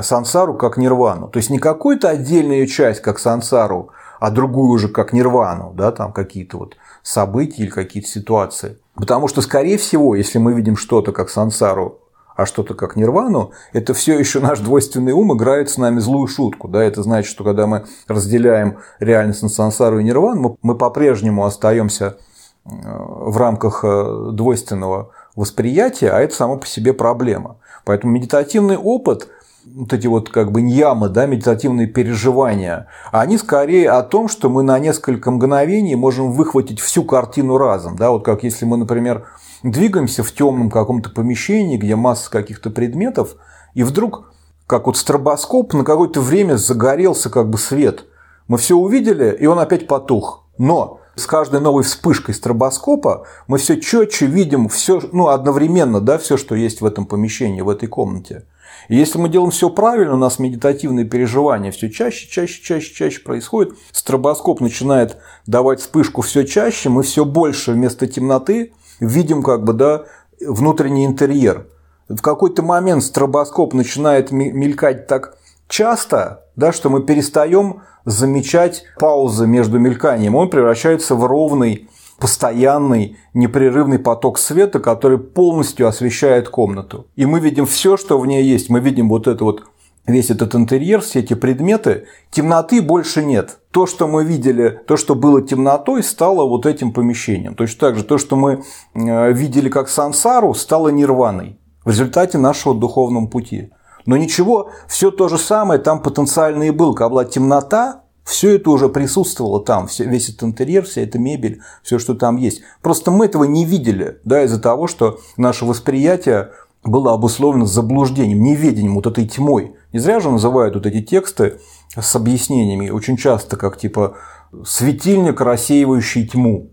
сансару 0.02 0.56
как 0.56 0.78
нирвану. 0.78 1.28
То 1.28 1.38
есть 1.38 1.52
не 1.52 1.60
какую-то 1.60 2.10
отдельную 2.10 2.66
часть 2.66 3.02
как 3.02 3.20
сансару, 3.20 3.92
а 4.20 4.32
другую 4.32 4.72
уже 4.72 4.88
как 4.88 5.14
нирвану, 5.14 5.74
да, 5.76 5.92
там 5.92 6.12
какие-то 6.12 6.58
вот 6.58 6.78
события 7.04 7.64
или 7.64 7.70
какие-то 7.70 8.10
ситуации. 8.10 8.78
Потому 8.96 9.28
что, 9.28 9.42
скорее 9.42 9.78
всего, 9.78 10.16
если 10.16 10.38
мы 10.38 10.54
видим 10.54 10.76
что-то 10.76 11.12
как 11.12 11.30
сансару, 11.30 12.00
а 12.36 12.46
что-то 12.46 12.74
как 12.74 12.96
нирвану, 12.96 13.52
это 13.74 13.94
все 13.94 14.18
еще 14.18 14.40
наш 14.40 14.60
двойственный 14.60 15.12
ум 15.12 15.36
играет 15.36 15.70
с 15.70 15.78
нами 15.78 16.00
злую 16.00 16.28
шутку. 16.28 16.68
Да? 16.68 16.84
Это 16.84 17.04
значит, 17.04 17.30
что 17.30 17.44
когда 17.44 17.68
мы 17.68 17.86
разделяем 18.08 18.78
реальность 19.00 19.44
на 19.44 19.50
сансару 19.50 20.00
и 20.00 20.04
нирвану, 20.04 20.42
мы, 20.42 20.56
мы 20.62 20.76
по-прежнему 20.76 21.46
остаемся 21.46 22.18
э, 22.66 22.70
в 22.72 23.38
рамках 23.38 23.84
э, 23.84 24.30
двойственного 24.34 25.12
восприятия, 25.36 26.10
а 26.12 26.20
это 26.20 26.36
само 26.36 26.58
по 26.58 26.68
себе 26.68 26.94
проблема. 26.94 27.58
Поэтому 27.86 28.14
медитативный 28.14 28.78
опыт– 28.78 29.28
вот 29.66 29.94
эти 29.94 30.08
вот 30.08 30.30
как 30.30 30.52
бы 30.52 30.62
ньямы, 30.62 31.10
да, 31.10 31.26
медитативные 31.26 31.88
переживания, 31.88 32.88
они 33.12 33.38
скорее 33.38 33.92
о 33.92 34.04
том, 34.04 34.28
что 34.28 34.50
мы 34.50 34.64
на 34.64 34.78
несколько 34.80 35.32
мгновений 35.32 35.96
можем 35.96 36.32
выхватить 36.32 36.80
всю 36.80 37.04
картину 37.04 37.58
разом. 37.58 37.96
Да, 37.96 38.12
вот 38.12 38.26
как 38.26 38.44
если 38.44 38.66
мы, 38.66 38.78
например, 38.78 39.26
двигаемся 39.64 40.24
в 40.24 40.32
темном 40.32 40.70
каком-то 40.70 41.10
помещении, 41.10 41.78
где 41.78 41.96
масса 41.96 42.30
каких-то 42.30 42.70
предметов, 42.70 43.36
и 43.74 43.84
вдруг, 43.84 44.34
как 44.68 44.88
вот 44.88 44.98
стробоскоп, 44.98 45.74
на 45.74 45.84
какое-то 45.84 46.22
время 46.22 46.56
загорелся 46.56 47.30
как 47.30 47.50
бы 47.50 47.58
свет. 47.58 48.06
Мы 48.48 48.58
все 48.58 48.76
увидели, 48.76 49.36
и 49.40 49.46
он 49.46 49.60
опять 49.60 49.88
потух. 49.88 50.46
Но 50.58 51.00
с 51.16 51.26
каждой 51.26 51.60
новой 51.62 51.84
вспышкой 51.84 52.36
стробоскопа 52.36 53.26
мы 53.48 53.58
все 53.58 53.80
четче 53.80 54.26
видим 54.26 54.70
все, 54.70 55.02
ну, 55.12 55.28
одновременно, 55.28 56.02
да, 56.02 56.18
все, 56.18 56.38
что 56.38 56.56
есть 56.56 56.82
в 56.82 56.86
этом 56.86 57.06
помещении, 57.06 57.62
в 57.62 57.70
этой 57.70 57.88
комнате. 57.88 58.46
И 58.88 58.96
если 58.96 59.20
мы 59.20 59.30
делаем 59.30 59.52
все 59.52 59.70
правильно, 59.70 60.16
у 60.16 60.18
нас 60.18 60.40
медитативные 60.40 61.06
переживания 61.06 61.72
все 61.72 61.90
чаще, 61.90 62.28
чаще, 62.28 62.62
чаще, 62.62 62.94
чаще 62.94 63.22
происходит. 63.22 63.76
Стробоскоп 63.92 64.60
начинает 64.60 65.18
давать 65.46 65.80
вспышку 65.80 66.22
все 66.22 66.44
чаще, 66.44 66.90
мы 66.90 67.04
все 67.04 67.24
больше 67.26 67.74
вместо 67.74 68.08
темноты 68.08 68.74
видим 69.02 69.44
как 69.44 69.66
бы, 69.66 69.74
да, 69.74 70.06
внутренний 70.40 71.06
интерьер. 71.06 71.68
В 72.08 72.22
какой-то 72.22 72.62
момент 72.62 73.04
стробоскоп 73.04 73.74
начинает 73.74 74.32
мелькать 74.32 75.08
так 75.08 75.38
часто, 75.68 76.46
да, 76.56 76.72
что 76.72 76.90
мы 76.90 77.04
перестаем 77.04 77.82
замечать 78.06 78.84
паузы 79.00 79.48
между 79.48 79.80
мельканием. 79.80 80.36
Он 80.36 80.50
превращается 80.50 81.16
в 81.16 81.26
ровный 81.26 81.90
постоянный, 82.20 83.18
непрерывный 83.34 83.98
поток 83.98 84.38
света, 84.38 84.80
который 84.80 85.18
полностью 85.18 85.88
освещает 85.88 86.50
комнату. 86.50 87.08
И 87.16 87.26
мы 87.26 87.40
видим 87.40 87.66
все, 87.66 87.98
что 87.98 88.20
в 88.20 88.28
ней 88.28 88.44
есть. 88.44 88.70
Мы 88.70 88.80
видим 88.80 89.10
вот 89.10 89.28
это 89.28 89.44
вот 89.44 89.64
весь 90.08 90.30
этот 90.30 90.56
интерьер, 90.56 91.02
все 91.02 91.20
эти 91.20 91.34
предметы, 91.34 92.08
темноты 92.32 92.82
больше 92.82 93.24
нет. 93.24 93.60
То, 93.72 93.86
что 93.86 94.08
мы 94.08 94.26
видели, 94.26 94.82
то, 94.88 94.98
что 94.98 95.16
было 95.16 95.42
темнотой, 95.42 96.04
стало 96.04 96.48
вот 96.48 96.66
этим 96.66 96.92
помещением. 96.92 97.56
Точно 97.56 97.80
так 97.80 97.96
же 97.96 98.04
то, 98.04 98.18
что 98.18 98.36
мы 98.36 98.64
э, 98.94 99.32
видели 99.34 99.70
как 99.70 99.90
сансару, 99.90 100.54
стало 100.54 100.90
нирваной 100.90 101.58
в 101.86 101.90
результате 101.90 102.38
нашего 102.38 102.76
духовного 102.76 103.28
пути. 103.28 103.72
Но 104.06 104.18
ничего, 104.18 104.72
все 104.88 105.12
то 105.12 105.28
же 105.30 105.38
самое 105.38 105.80
там 105.80 106.02
потенциально 106.02 106.64
и 106.64 106.72
было. 106.72 106.94
Когда 106.94 107.10
была 107.10 107.26
темнота, 107.26 108.02
все 108.24 108.56
это 108.56 108.70
уже 108.70 108.90
присутствовало 108.90 109.64
там, 109.64 109.88
весь 110.00 110.30
этот 110.30 110.44
интерьер, 110.44 110.84
вся 110.84 111.02
эта 111.02 111.20
мебель, 111.20 111.62
все, 111.84 112.00
что 112.00 112.16
там 112.16 112.38
есть. 112.38 112.62
Просто 112.82 113.12
мы 113.12 113.26
этого 113.26 113.44
не 113.44 113.66
видели, 113.66 114.20
да, 114.24 114.44
из-за 114.44 114.60
того, 114.60 114.88
что 114.88 115.20
наше 115.38 115.66
восприятие 115.66 116.52
было 116.84 117.14
обусловлено 117.14 117.66
заблуждением, 117.66 118.42
неведением, 118.42 118.96
вот 118.96 119.08
этой 119.08 119.28
тьмой. 119.28 119.76
Не 119.94 120.00
зря 120.00 120.20
же 120.20 120.32
называют 120.32 120.76
вот 120.76 120.86
эти 120.86 121.02
тексты 121.02 121.60
с 121.96 122.16
объяснениями 122.16 122.90
очень 122.90 123.18
часто 123.18 123.58
как 123.58 123.78
типа 123.78 124.18
светильник, 124.66 125.42
рассеивающий 125.42 126.28
тьму. 126.28 126.72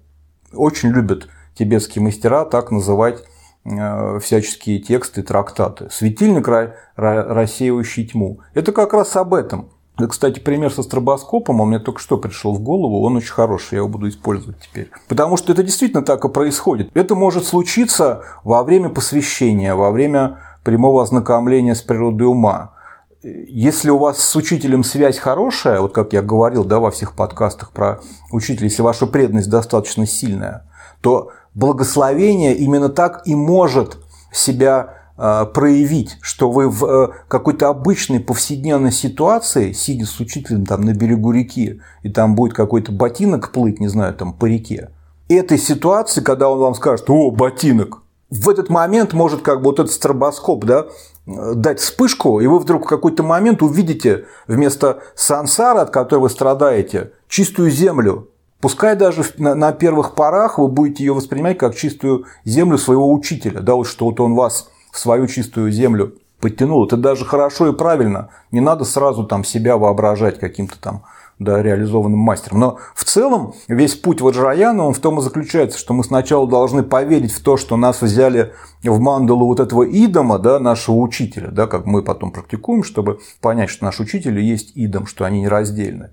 Очень 0.52 0.90
любят 0.90 1.28
тибетские 1.54 2.02
мастера 2.02 2.44
так 2.44 2.70
называть 2.70 3.22
э, 3.64 4.18
всяческие 4.20 4.80
тексты, 4.80 5.22
трактаты. 5.22 5.88
Светильник, 5.90 6.48
рассеивающий 6.96 8.06
тьму. 8.06 8.40
Это 8.54 8.72
как 8.72 8.94
раз 8.94 9.14
об 9.16 9.34
этом. 9.34 9.70
Кстати, 10.06 10.38
пример 10.38 10.72
со 10.72 10.82
стробоскопом, 10.82 11.60
он 11.60 11.68
мне 11.68 11.78
только 11.78 12.00
что 12.00 12.18
пришел 12.18 12.54
в 12.54 12.60
голову, 12.60 13.02
он 13.02 13.16
очень 13.16 13.32
хороший, 13.32 13.74
я 13.74 13.78
его 13.78 13.88
буду 13.88 14.08
использовать 14.08 14.60
теперь. 14.60 14.90
Потому 15.08 15.36
что 15.36 15.52
это 15.52 15.62
действительно 15.62 16.02
так 16.02 16.24
и 16.24 16.28
происходит. 16.28 16.90
Это 16.94 17.14
может 17.14 17.44
случиться 17.44 18.22
во 18.44 18.62
время 18.62 18.90
посвящения, 18.90 19.74
во 19.74 19.90
время 19.90 20.38
прямого 20.62 21.02
ознакомления 21.02 21.74
с 21.74 21.82
природой 21.82 22.28
ума. 22.28 22.74
Если 23.22 23.90
у 23.90 23.98
вас 23.98 24.18
с 24.18 24.36
учителем 24.36 24.84
связь 24.84 25.18
хорошая, 25.18 25.80
вот 25.80 25.92
как 25.92 26.12
я 26.12 26.22
говорил 26.22 26.64
да, 26.64 26.78
во 26.78 26.92
всех 26.92 27.16
подкастах 27.16 27.72
про 27.72 28.00
учителя, 28.30 28.66
если 28.66 28.82
ваша 28.82 29.06
преданность 29.06 29.50
достаточно 29.50 30.06
сильная, 30.06 30.68
то 31.00 31.32
благословение 31.54 32.54
именно 32.54 32.88
так 32.88 33.22
и 33.26 33.34
может 33.34 33.98
себя 34.32 34.97
проявить, 35.46 36.16
что 36.20 36.50
вы 36.50 36.68
в 36.70 36.84
э, 36.84 37.08
какой-то 37.26 37.68
обычной 37.68 38.20
повседневной 38.20 38.92
ситуации, 38.92 39.72
сидя 39.72 40.06
с 40.06 40.20
учителем 40.20 40.64
там 40.64 40.82
на 40.82 40.94
берегу 40.94 41.32
реки, 41.32 41.80
и 42.02 42.08
там 42.08 42.36
будет 42.36 42.54
какой-то 42.54 42.92
ботинок 42.92 43.50
плыть, 43.50 43.80
не 43.80 43.88
знаю, 43.88 44.14
там 44.14 44.32
по 44.32 44.46
реке, 44.46 44.90
этой 45.28 45.58
ситуации, 45.58 46.20
когда 46.20 46.48
он 46.48 46.58
вам 46.58 46.74
скажет, 46.74 47.10
о, 47.10 47.30
ботинок, 47.30 48.02
в 48.30 48.48
этот 48.48 48.68
момент 48.68 49.12
может 49.12 49.42
как 49.42 49.58
бы 49.58 49.66
вот 49.66 49.80
этот 49.80 49.92
стробоскоп, 49.92 50.64
да, 50.64 50.86
дать 51.26 51.80
вспышку, 51.80 52.40
и 52.40 52.46
вы 52.46 52.58
вдруг 52.58 52.84
в 52.84 52.88
какой-то 52.88 53.22
момент 53.22 53.62
увидите 53.62 54.26
вместо 54.46 55.02
сансара, 55.14 55.82
от 55.82 55.90
которой 55.90 56.20
вы 56.20 56.30
страдаете, 56.30 57.12
чистую 57.28 57.70
землю. 57.70 58.28
Пускай 58.60 58.96
даже 58.96 59.24
на 59.38 59.72
первых 59.72 60.14
порах 60.14 60.58
вы 60.58 60.68
будете 60.68 61.04
ее 61.04 61.12
воспринимать 61.12 61.58
как 61.58 61.76
чистую 61.76 62.24
землю 62.44 62.76
своего 62.76 63.12
учителя, 63.12 63.60
да, 63.60 63.74
вот 63.74 63.86
что 63.86 64.06
вот 64.06 64.20
он 64.20 64.34
вас 64.34 64.68
в 64.90 64.98
свою 64.98 65.26
чистую 65.26 65.70
землю 65.70 66.14
подтянул. 66.40 66.86
Это 66.86 66.96
даже 66.96 67.24
хорошо 67.24 67.68
и 67.68 67.72
правильно. 67.72 68.30
Не 68.50 68.60
надо 68.60 68.84
сразу 68.84 69.24
там 69.24 69.44
себя 69.44 69.76
воображать 69.76 70.38
каким-то 70.38 70.78
там 70.80 71.02
да, 71.38 71.62
реализованным 71.62 72.18
мастером. 72.18 72.60
Но 72.60 72.78
в 72.94 73.04
целом 73.04 73.54
весь 73.68 73.94
путь 73.94 74.20
Ваджраяна, 74.20 74.84
он 74.84 74.92
в 74.92 74.98
том 74.98 75.18
и 75.18 75.22
заключается, 75.22 75.78
что 75.78 75.94
мы 75.94 76.02
сначала 76.04 76.48
должны 76.48 76.82
поверить 76.82 77.32
в 77.32 77.42
то, 77.42 77.56
что 77.56 77.76
нас 77.76 78.02
взяли 78.02 78.52
в 78.82 78.98
мандалу 78.98 79.46
вот 79.46 79.60
этого 79.60 79.84
идома, 79.84 80.38
да, 80.38 80.58
нашего 80.58 80.96
учителя, 80.96 81.48
да, 81.50 81.66
как 81.66 81.86
мы 81.86 82.02
потом 82.02 82.32
практикуем, 82.32 82.82
чтобы 82.82 83.20
понять, 83.40 83.70
что 83.70 83.84
наш 83.84 84.00
учитель 84.00 84.38
есть 84.40 84.72
идом, 84.74 85.06
что 85.06 85.24
они 85.24 85.42
нераздельны. 85.42 86.10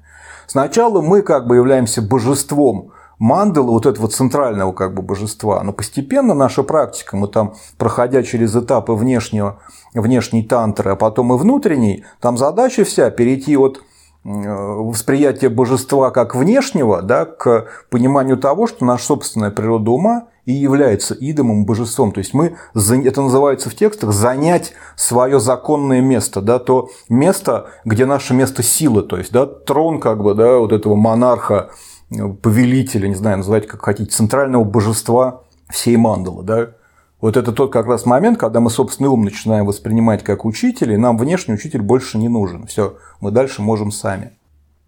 Сначала 0.47 1.01
мы 1.01 1.23
как 1.23 1.47
бы 1.47 1.55
являемся 1.55 2.03
божеством, 2.03 2.91
мандалы, 3.19 3.71
вот 3.71 3.85
этого 3.85 4.07
центрального 4.07 4.71
как 4.71 4.93
бы 4.93 5.01
божества. 5.01 5.61
Но 5.63 5.73
постепенно 5.73 6.33
наша 6.33 6.63
практика, 6.63 7.17
мы 7.17 7.27
там, 7.27 7.55
проходя 7.77 8.23
через 8.23 8.55
этапы 8.55 8.93
внешнего, 8.93 9.59
внешней 9.93 10.43
тантры, 10.43 10.91
а 10.91 10.95
потом 10.95 11.33
и 11.33 11.37
внутренней, 11.37 12.05
там 12.19 12.37
задача 12.37 12.83
вся 12.83 13.09
перейти 13.09 13.57
от 13.57 13.81
восприятия 14.25 15.49
божества 15.49 16.09
как 16.09 16.35
внешнего 16.35 17.03
да, 17.03 17.25
к 17.25 17.67
пониманию 17.91 18.37
того, 18.37 18.65
что 18.65 18.83
наша 18.83 19.05
собственная 19.05 19.51
природа 19.51 19.91
ума 19.91 20.27
и 20.45 20.51
является 20.51 21.15
идомом, 21.19 21.65
божеством. 21.65 22.11
То 22.11 22.19
есть 22.19 22.33
мы, 22.33 22.55
это 22.73 23.21
называется 23.21 23.69
в 23.69 23.75
текстах, 23.75 24.13
занять 24.13 24.73
свое 24.95 25.39
законное 25.39 26.01
место, 26.01 26.41
да, 26.41 26.57
то 26.57 26.89
место, 27.07 27.67
где 27.83 28.05
наше 28.07 28.33
место 28.33 28.63
силы, 28.63 29.03
то 29.03 29.17
есть 29.17 29.31
да, 29.31 29.45
трон 29.45 29.99
как 29.99 30.23
бы, 30.23 30.33
да, 30.33 30.57
вот 30.57 30.71
этого 30.71 30.95
монарха, 30.95 31.69
повелителя, 32.41 33.07
не 33.07 33.15
знаю, 33.15 33.37
называть 33.37 33.67
как 33.67 33.83
хотите, 33.83 34.11
центрального 34.11 34.63
божества 34.63 35.43
всей 35.69 35.97
мандалы. 35.97 36.43
Да? 36.43 36.69
Вот 37.21 37.37
это 37.37 37.51
тот 37.51 37.71
как 37.71 37.87
раз 37.87 38.05
момент, 38.05 38.37
когда 38.37 38.59
мы 38.59 38.69
собственный 38.69 39.09
ум 39.09 39.23
начинаем 39.23 39.65
воспринимать 39.65 40.23
как 40.23 40.45
учитель, 40.45 40.93
и 40.93 40.97
нам 40.97 41.17
внешний 41.17 41.53
учитель 41.53 41.81
больше 41.81 42.17
не 42.17 42.27
нужен. 42.27 42.67
Все, 42.67 42.97
мы 43.19 43.31
дальше 43.31 43.61
можем 43.61 43.91
сами. 43.91 44.33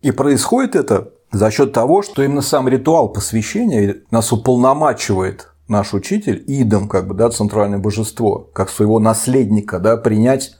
И 0.01 0.11
происходит 0.11 0.75
это 0.75 1.09
за 1.31 1.49
счет 1.51 1.73
того, 1.73 2.01
что 2.03 2.23
именно 2.23 2.41
сам 2.41 2.67
ритуал 2.67 3.09
посвящения 3.09 3.97
нас 4.11 4.31
уполномачивает 4.31 5.49
наш 5.67 5.93
учитель, 5.93 6.43
идом, 6.47 6.87
как 6.87 7.07
бы, 7.07 7.13
да, 7.13 7.29
центральное 7.29 7.79
божество, 7.79 8.49
как 8.53 8.69
своего 8.69 8.99
наследника, 8.99 9.79
да, 9.79 9.97
принять 9.97 10.55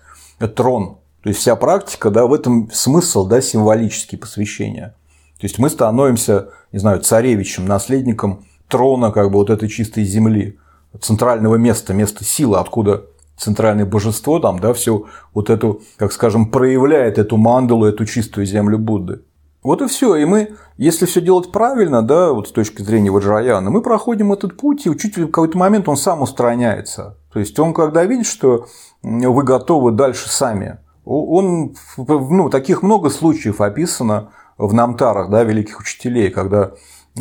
трон. 0.55 0.97
То 1.23 1.29
есть 1.29 1.39
вся 1.41 1.55
практика, 1.55 2.09
да, 2.09 2.25
в 2.25 2.33
этом 2.33 2.69
смысл, 2.71 3.25
да, 3.25 3.41
символический 3.41 4.17
посвящения. 4.17 4.95
То 5.39 5.45
есть 5.45 5.59
мы 5.59 5.69
становимся, 5.69 6.49
не 6.71 6.79
знаю, 6.79 7.01
царевичем, 7.01 7.65
наследником 7.65 8.45
трона, 8.67 9.11
как 9.11 9.31
бы, 9.31 9.37
вот 9.37 9.49
этой 9.49 9.69
чистой 9.69 10.03
земли, 10.03 10.57
центрального 10.99 11.55
места, 11.55 11.93
места 11.93 12.23
силы, 12.23 12.57
откуда 12.57 13.05
центральное 13.37 13.85
божество 13.85 14.39
там, 14.39 14.59
да, 14.59 14.73
все 14.73 15.05
вот 15.33 15.49
эту, 15.49 15.81
как 15.97 16.11
скажем, 16.11 16.49
проявляет 16.49 17.19
эту 17.19 17.37
мандалу, 17.37 17.85
эту 17.85 18.05
чистую 18.05 18.45
землю 18.47 18.79
Будды. 18.79 19.21
Вот 19.63 19.81
и 19.81 19.87
все. 19.87 20.15
И 20.15 20.25
мы, 20.25 20.55
если 20.77 21.05
все 21.05 21.21
делать 21.21 21.51
правильно, 21.51 22.01
да, 22.01 22.31
вот 22.31 22.47
с 22.47 22.51
точки 22.51 22.81
зрения 22.81 23.11
Ваджраяна, 23.11 23.69
мы 23.69 23.81
проходим 23.81 24.33
этот 24.33 24.57
путь, 24.57 24.85
и 24.85 24.89
учитель 24.89 25.25
в 25.25 25.31
какой-то 25.31 25.57
момент 25.57 25.87
он 25.87 25.97
сам 25.97 26.21
устраняется. 26.21 27.17
То 27.31 27.39
есть 27.39 27.59
он, 27.59 27.73
когда 27.73 28.03
видит, 28.05 28.25
что 28.25 28.67
вы 29.03 29.43
готовы 29.43 29.91
дальше 29.91 30.29
сами, 30.29 30.79
он, 31.05 31.75
ну, 31.97 32.49
таких 32.49 32.81
много 32.81 33.09
случаев 33.09 33.61
описано 33.61 34.29
в 34.57 34.73
намтарах, 34.73 35.29
да, 35.29 35.43
великих 35.43 35.79
учителей, 35.79 36.29
когда 36.29 36.73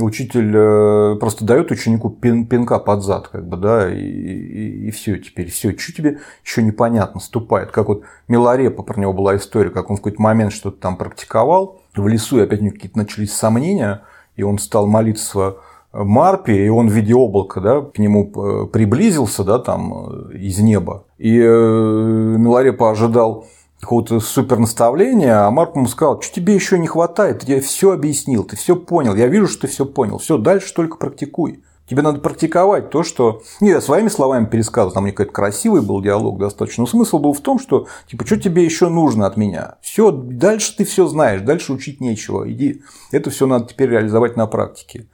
учитель 0.03 0.53
э, 0.55 1.16
просто 1.18 1.44
дает 1.44 1.70
ученику 1.70 2.11
пин, 2.11 2.46
пинка 2.46 2.79
под 2.79 3.03
зад, 3.03 3.29
как 3.29 3.46
бы, 3.46 3.57
да, 3.57 3.92
и, 3.92 3.99
и, 3.99 4.88
и 4.88 4.90
все 4.90 5.18
теперь, 5.18 5.51
все, 5.51 5.77
что 5.77 5.92
тебе 5.92 6.18
еще 6.44 6.62
непонятно, 6.62 7.20
ступает. 7.20 7.70
Как 7.70 7.88
вот 7.88 8.03
Миларепа, 8.29 8.83
про 8.83 9.01
него 9.01 9.12
была 9.12 9.37
история, 9.37 9.70
как 9.70 9.90
он 9.90 9.96
в 9.96 10.01
какой-то 10.01 10.20
момент 10.20 10.53
что-то 10.53 10.79
там 10.81 10.96
практиковал 10.96 11.81
в 11.94 12.07
лесу, 12.09 12.38
и 12.38 12.42
опять 12.42 12.61
у 12.61 12.64
него 12.64 12.75
какие-то 12.75 12.99
начались 12.99 13.33
сомнения, 13.33 14.03
и 14.37 14.42
он 14.42 14.59
стал 14.59 14.87
молиться 14.87 15.57
Марпе, 15.92 16.66
и 16.66 16.68
он 16.68 16.88
в 16.88 16.92
виде 16.92 17.14
облака 17.14 17.61
да, 17.61 17.81
к 17.81 17.99
нему 17.99 18.31
э, 18.37 18.66
приблизился 18.66 19.44
да, 19.44 19.59
там, 19.59 20.31
э, 20.33 20.37
из 20.37 20.59
неба. 20.59 21.05
И 21.16 21.38
Миларепа 21.38 22.90
ожидал 22.90 23.46
какого-то 23.81 24.21
супер 24.21 24.59
наставления, 24.59 25.47
а 25.47 25.51
Марк 25.51 25.77
ему 25.77 25.87
сказал, 25.87 26.21
что 26.21 26.35
тебе 26.35 26.55
еще 26.55 26.79
не 26.79 26.87
хватает, 26.87 27.45
я 27.45 27.61
все 27.61 27.93
объяснил, 27.93 28.45
ты 28.45 28.57
все 28.57 28.77
понял, 28.77 29.15
я 29.15 29.27
вижу, 29.27 29.49
что 29.49 29.62
ты 29.62 29.67
все 29.69 29.85
понял, 29.85 30.19
все, 30.19 30.39
дальше 30.39 30.73
только 30.75 30.97
практикуй. 30.97 31.62
Тебе 31.89 32.03
надо 32.03 32.19
практиковать 32.19 32.91
то, 32.91 33.05
что... 33.05 33.43
Не, 33.61 33.71
я 33.71 33.81
своими 33.81 34.09
словами 34.09 34.47
пересказывал, 34.47 34.93
там 34.93 35.07
какой-то 35.07 35.31
красивый 35.31 35.83
был 35.83 36.03
диалог 36.03 36.39
достаточно. 36.39 36.83
Но 36.83 36.87
смысл 36.87 37.21
был 37.21 37.33
в 37.33 37.41
том, 37.41 37.61
что, 37.61 37.87
типа, 38.09 38.27
что 38.27 38.37
тебе 38.41 38.65
еще 38.65 38.89
нужно 38.89 39.25
от 39.25 39.37
меня? 39.37 39.77
Все, 39.83 40.11
дальше 40.11 40.77
ты 40.77 40.85
все 40.85 41.07
знаешь, 41.07 41.43
дальше 41.43 41.73
учить 41.73 42.01
нечего. 42.01 42.51
Иди. 42.51 42.83
Это 43.12 43.31
все 43.31 43.47
надо 43.47 43.67
теперь 43.69 43.91
реализовать 43.91 44.37
на 44.37 44.49
практике. 44.49 45.07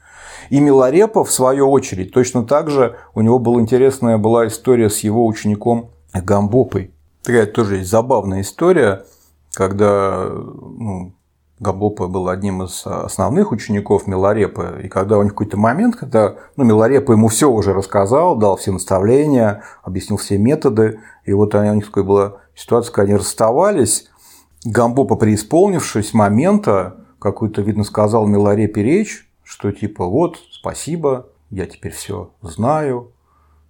И 0.49 0.61
Миларепа, 0.61 1.25
в 1.25 1.31
свою 1.31 1.71
очередь, 1.71 2.13
точно 2.13 2.43
так 2.43 2.71
же 2.71 2.97
у 3.15 3.21
него 3.21 3.39
была 3.39 3.61
интересная 3.61 4.17
была 4.17 4.47
история 4.47 4.89
с 4.89 5.01
его 5.01 5.27
учеником 5.27 5.91
Гамбопой. 6.15 6.93
Такая 7.23 7.47
тоже 7.47 7.77
есть 7.77 7.91
забавная 7.91 8.41
история, 8.41 9.05
когда 9.53 10.29
ну, 10.29 11.13
Габопа 11.61 12.09
был 12.09 12.29
одним 12.29 12.65
из 12.65 12.85
основных 12.85 13.53
учеников 13.53 14.09
Миларепы, 14.09 14.81
и 14.83 14.89
когда 14.89 15.19
у 15.19 15.23
них 15.23 15.33
какой-то 15.33 15.57
момент, 15.57 15.95
когда 15.95 16.35
ну, 16.57 16.65
Миларепа 16.65 17.13
ему 17.13 17.29
все 17.29 17.49
уже 17.49 17.73
рассказал, 17.73 18.35
дал 18.35 18.57
все 18.57 18.73
наставления, 18.73 19.63
объяснил 19.85 20.17
все 20.17 20.39
методы, 20.39 20.99
и 21.25 21.33
вот 21.33 21.55
у 21.55 21.75
них 21.75 21.87
такая 21.87 22.03
была 22.03 22.37
ситуация, 22.57 22.93
когда 22.93 23.13
они 23.13 23.19
расставались, 23.19 24.09
Гамбопа, 24.65 25.17
преисполнившись 25.17 26.15
момента, 26.15 26.97
какую-то, 27.21 27.63
видно, 27.63 27.85
сказал 27.85 28.27
Миларепе 28.27 28.83
речь, 28.83 29.29
что 29.45 29.71
типа 29.71 30.07
вот, 30.07 30.39
спасибо, 30.51 31.29
я 31.51 31.67
теперь 31.67 31.93
все 31.93 32.31
знаю, 32.43 33.13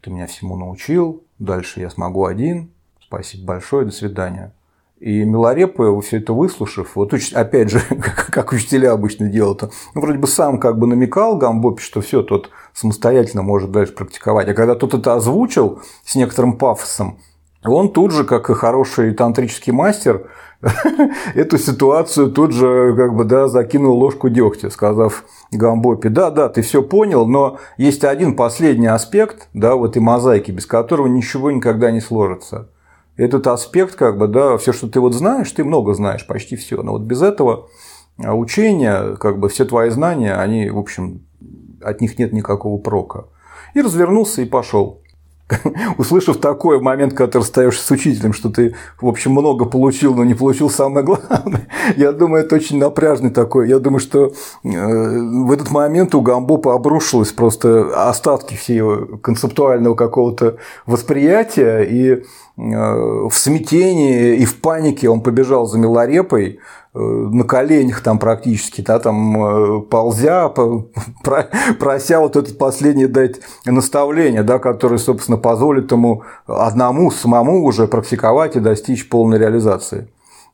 ты 0.00 0.10
меня 0.10 0.26
всему 0.26 0.56
научил, 0.56 1.22
дальше 1.38 1.80
я 1.80 1.90
смогу 1.90 2.24
один, 2.24 2.70
Спасибо 3.12 3.44
большое, 3.44 3.84
до 3.84 3.92
свидания. 3.92 4.54
И 4.98 5.22
Миларепа, 5.24 6.00
все 6.00 6.16
это 6.16 6.32
выслушав, 6.32 6.96
вот 6.96 7.12
опять 7.34 7.68
же, 7.68 7.82
как 8.30 8.52
учителя 8.52 8.92
обычно 8.92 9.28
делают, 9.28 9.70
ну, 9.94 10.00
вроде 10.00 10.16
бы 10.16 10.26
сам 10.26 10.58
как 10.58 10.78
бы 10.78 10.86
намекал 10.86 11.36
Гамбопе, 11.36 11.82
что 11.82 12.00
все, 12.00 12.22
тот 12.22 12.48
самостоятельно 12.72 13.42
может 13.42 13.70
дальше 13.70 13.92
практиковать. 13.92 14.48
А 14.48 14.54
когда 14.54 14.76
тот 14.76 14.94
это 14.94 15.12
озвучил 15.12 15.82
с 16.06 16.14
некоторым 16.14 16.56
пафосом, 16.56 17.18
он 17.62 17.92
тут 17.92 18.12
же, 18.12 18.24
как 18.24 18.48
и 18.48 18.54
хороший 18.54 19.12
тантрический 19.12 19.74
мастер, 19.74 20.30
эту 21.34 21.58
ситуацию 21.58 22.32
тут 22.32 22.52
же 22.52 22.94
как 22.96 23.14
бы, 23.14 23.24
да, 23.24 23.46
закинул 23.46 23.98
ложку 23.98 24.30
дегтя, 24.30 24.70
сказав 24.70 25.24
Гамбопе, 25.50 26.08
да, 26.08 26.30
да, 26.30 26.48
ты 26.48 26.62
все 26.62 26.82
понял, 26.82 27.26
но 27.26 27.58
есть 27.76 28.04
один 28.04 28.36
последний 28.36 28.86
аспект 28.86 29.48
да, 29.52 29.76
в 29.76 29.84
этой 29.84 30.00
мозаике, 30.00 30.52
без 30.52 30.64
которого 30.64 31.08
ничего 31.08 31.50
никогда 31.50 31.90
не 31.90 32.00
сложится– 32.00 32.70
этот 33.16 33.46
аспект, 33.46 33.94
как 33.94 34.18
бы, 34.18 34.28
да, 34.28 34.56
все, 34.56 34.72
что 34.72 34.88
ты 34.88 35.00
вот 35.00 35.14
знаешь, 35.14 35.50
ты 35.50 35.64
много 35.64 35.94
знаешь, 35.94 36.26
почти 36.26 36.56
все. 36.56 36.82
Но 36.82 36.92
вот 36.92 37.02
без 37.02 37.22
этого 37.22 37.68
а, 38.18 38.34
учения, 38.34 39.16
как 39.16 39.38
бы 39.38 39.48
все 39.48 39.64
твои 39.64 39.90
знания, 39.90 40.34
они, 40.34 40.70
в 40.70 40.78
общем, 40.78 41.26
от 41.82 42.00
них 42.00 42.18
нет 42.18 42.32
никакого 42.32 42.78
прока. 42.78 43.26
И 43.74 43.80
развернулся 43.80 44.42
и 44.42 44.46
пошел. 44.46 45.01
услышав 45.98 46.38
такой 46.38 46.80
момент, 46.80 47.14
когда 47.14 47.32
ты 47.32 47.38
расстаешься 47.38 47.84
с 47.84 47.90
учителем, 47.90 48.32
что 48.32 48.50
ты, 48.50 48.74
в 49.00 49.06
общем, 49.06 49.32
много 49.32 49.64
получил, 49.64 50.14
но 50.14 50.24
не 50.24 50.34
получил 50.34 50.70
самое 50.70 51.04
главное, 51.04 51.68
я 51.96 52.12
думаю, 52.12 52.44
это 52.44 52.56
очень 52.56 52.78
напряжный 52.78 53.30
такой. 53.30 53.68
Я 53.68 53.78
думаю, 53.78 54.00
что 54.00 54.26
э, 54.26 54.30
в 54.64 55.52
этот 55.52 55.70
момент 55.70 56.14
у 56.14 56.20
Гамбопа 56.20 56.74
обрушилось 56.74 57.32
просто 57.32 58.08
остатки 58.08 58.54
всего 58.54 59.18
концептуального 59.18 59.94
какого-то 59.94 60.56
восприятия, 60.86 61.82
и 61.82 62.10
э, 62.10 62.22
в 62.56 63.32
смятении 63.32 64.36
и 64.36 64.44
в 64.44 64.60
панике 64.60 65.08
он 65.08 65.20
побежал 65.20 65.66
за 65.66 65.78
Милорепой, 65.78 66.60
на 66.94 67.44
коленях 67.44 68.02
там 68.02 68.18
практически, 68.18 68.82
да, 68.82 68.98
там 68.98 69.78
э, 69.78 69.80
ползя, 69.80 70.48
прося 71.78 72.20
вот 72.20 72.36
это 72.36 72.54
последнее 72.54 73.08
дать 73.08 73.40
наставление, 73.64 74.42
да, 74.42 74.58
которое, 74.58 74.98
собственно, 74.98 75.38
позволит 75.38 75.90
ему 75.90 76.22
одному, 76.46 77.10
самому 77.10 77.64
уже 77.64 77.86
практиковать 77.86 78.56
и 78.56 78.60
достичь 78.60 79.08
полной 79.08 79.38
реализации. 79.38 80.08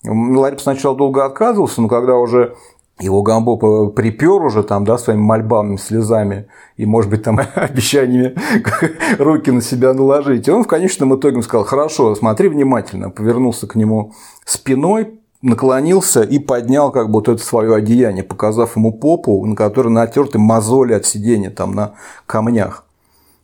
Ларик 0.04 0.60
сначала 0.60 0.96
долго 0.96 1.24
отказывался, 1.24 1.82
но 1.82 1.88
когда 1.88 2.14
уже 2.14 2.54
его 3.00 3.22
Гамбо 3.22 3.88
припер 3.90 4.42
уже 4.42 4.62
там, 4.62 4.84
да, 4.84 4.98
своими 4.98 5.20
мольбами, 5.20 5.76
слезами 5.76 6.46
и, 6.76 6.86
может 6.86 7.10
быть, 7.10 7.22
там 7.24 7.40
обещаниями 7.54 8.36
руки 9.18 9.50
на 9.50 9.60
себя 9.60 9.92
наложить. 9.92 10.46
И 10.46 10.50
он 10.50 10.64
в 10.64 10.68
конечном 10.68 11.16
итоге 11.16 11.42
сказал, 11.42 11.64
хорошо, 11.64 12.14
смотри 12.14 12.48
внимательно, 12.48 13.10
повернулся 13.10 13.66
к 13.66 13.74
нему 13.74 14.12
спиной, 14.44 15.18
наклонился 15.42 16.22
и 16.22 16.38
поднял 16.38 16.90
как 16.90 17.06
бы 17.06 17.14
вот 17.14 17.28
это 17.28 17.42
свое 17.42 17.74
одеяние, 17.74 18.24
показав 18.24 18.76
ему 18.76 18.92
попу, 18.92 19.44
на 19.46 19.54
которой 19.54 19.88
натерты 19.88 20.38
мозоли 20.38 20.94
от 20.94 21.06
сидения 21.06 21.50
там 21.50 21.74
на 21.74 21.94
камнях. 22.26 22.84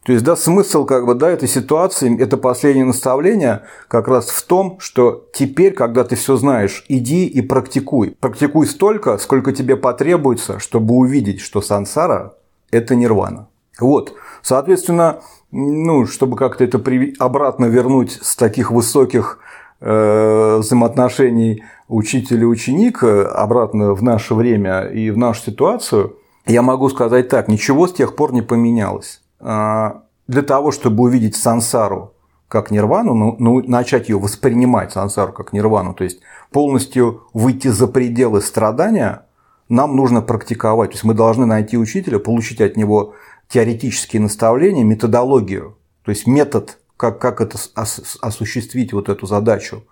То 0.05 0.13
есть, 0.13 0.23
да, 0.23 0.37
смысл 0.37 0.85
как 0.85 1.07
бы, 1.07 1.15
да, 1.15 1.31
этой 1.31 1.49
ситуации, 1.49 2.21
это 2.21 2.37
последнее 2.37 2.85
наставление 2.85 3.63
как 3.89 4.07
раз 4.07 4.29
в 4.29 4.43
том, 4.47 4.77
что 4.79 5.25
теперь, 5.33 5.73
когда 5.73 6.05
ты 6.05 6.15
все 6.15 6.37
знаешь, 6.37 6.85
иди 6.89 7.27
и 7.27 7.41
практикуй. 7.41 8.15
Практикуй 8.21 8.67
столько, 8.67 9.17
сколько 9.17 9.53
тебе 9.53 9.77
потребуется, 9.77 10.59
чтобы 10.59 10.95
увидеть, 10.95 11.41
что 11.41 11.63
сансара– 11.63 12.35
это 12.71 12.95
нирвана. 12.95 13.49
Вот, 13.81 14.15
соответственно, 14.43 15.21
ну, 15.51 16.07
чтобы 16.07 16.37
как-то 16.37 16.65
это 16.65 16.83
обратно 17.19 17.65
вернуть 17.65 18.19
с 18.21 18.37
таких 18.37 18.71
высоких 18.71 19.39
э, 19.81 20.57
взаимоотношений 20.59 21.65
учитель 21.89 22.43
и 22.43 22.47
ученик 22.47 23.03
обратно 23.03 23.95
в 23.95 24.03
наше 24.03 24.35
время 24.35 24.83
и 24.83 25.11
в 25.11 25.19
нашу 25.19 25.43
ситуацию, 25.43 26.17
я 26.47 26.63
могу 26.63 26.89
сказать 26.91 27.29
так, 27.29 27.49
ничего 27.49 27.87
с 27.87 27.93
тех 27.93 28.17
пор 28.17 28.33
не 28.33 28.43
поменялось. 28.43 29.23
А, 29.41 30.03
для 30.27 30.43
того, 30.43 30.71
чтобы 30.71 31.05
увидеть 31.05 31.37
сансару 31.37 32.13
как 32.49 32.71
нирвану, 32.71 33.15
ну, 33.15 33.37
ну, 33.39 33.63
начать 33.67 34.09
ее 34.09 34.19
воспринимать, 34.19 34.93
сансару 34.93 35.33
как 35.33 35.53
нирвану, 35.53 35.95
то 35.95 36.05
есть 36.05 36.21
полностью 36.53 37.25
выйти 37.33 37.69
за 37.69 37.89
пределы 37.89 38.41
страдания, 38.43 39.27
нам 39.69 39.97
нужно 39.97 40.21
практиковать. 40.23 40.91
То 40.91 40.95
есть 40.95 41.05
мы 41.05 41.15
должны 41.15 41.47
найти 41.47 41.77
учителя, 41.79 42.19
получить 42.19 42.61
от 42.61 42.77
него 42.77 43.15
теоретические 43.49 44.23
наставления, 44.23 44.85
методологию, 44.85 45.77
то 46.05 46.11
есть 46.11 46.27
метод, 46.27 46.79
как, 46.97 47.19
как 47.19 47.41
это 47.41 47.59
осуществить 47.75 48.93
вот 48.93 49.09
эту 49.09 49.27
задачу. 49.27 49.85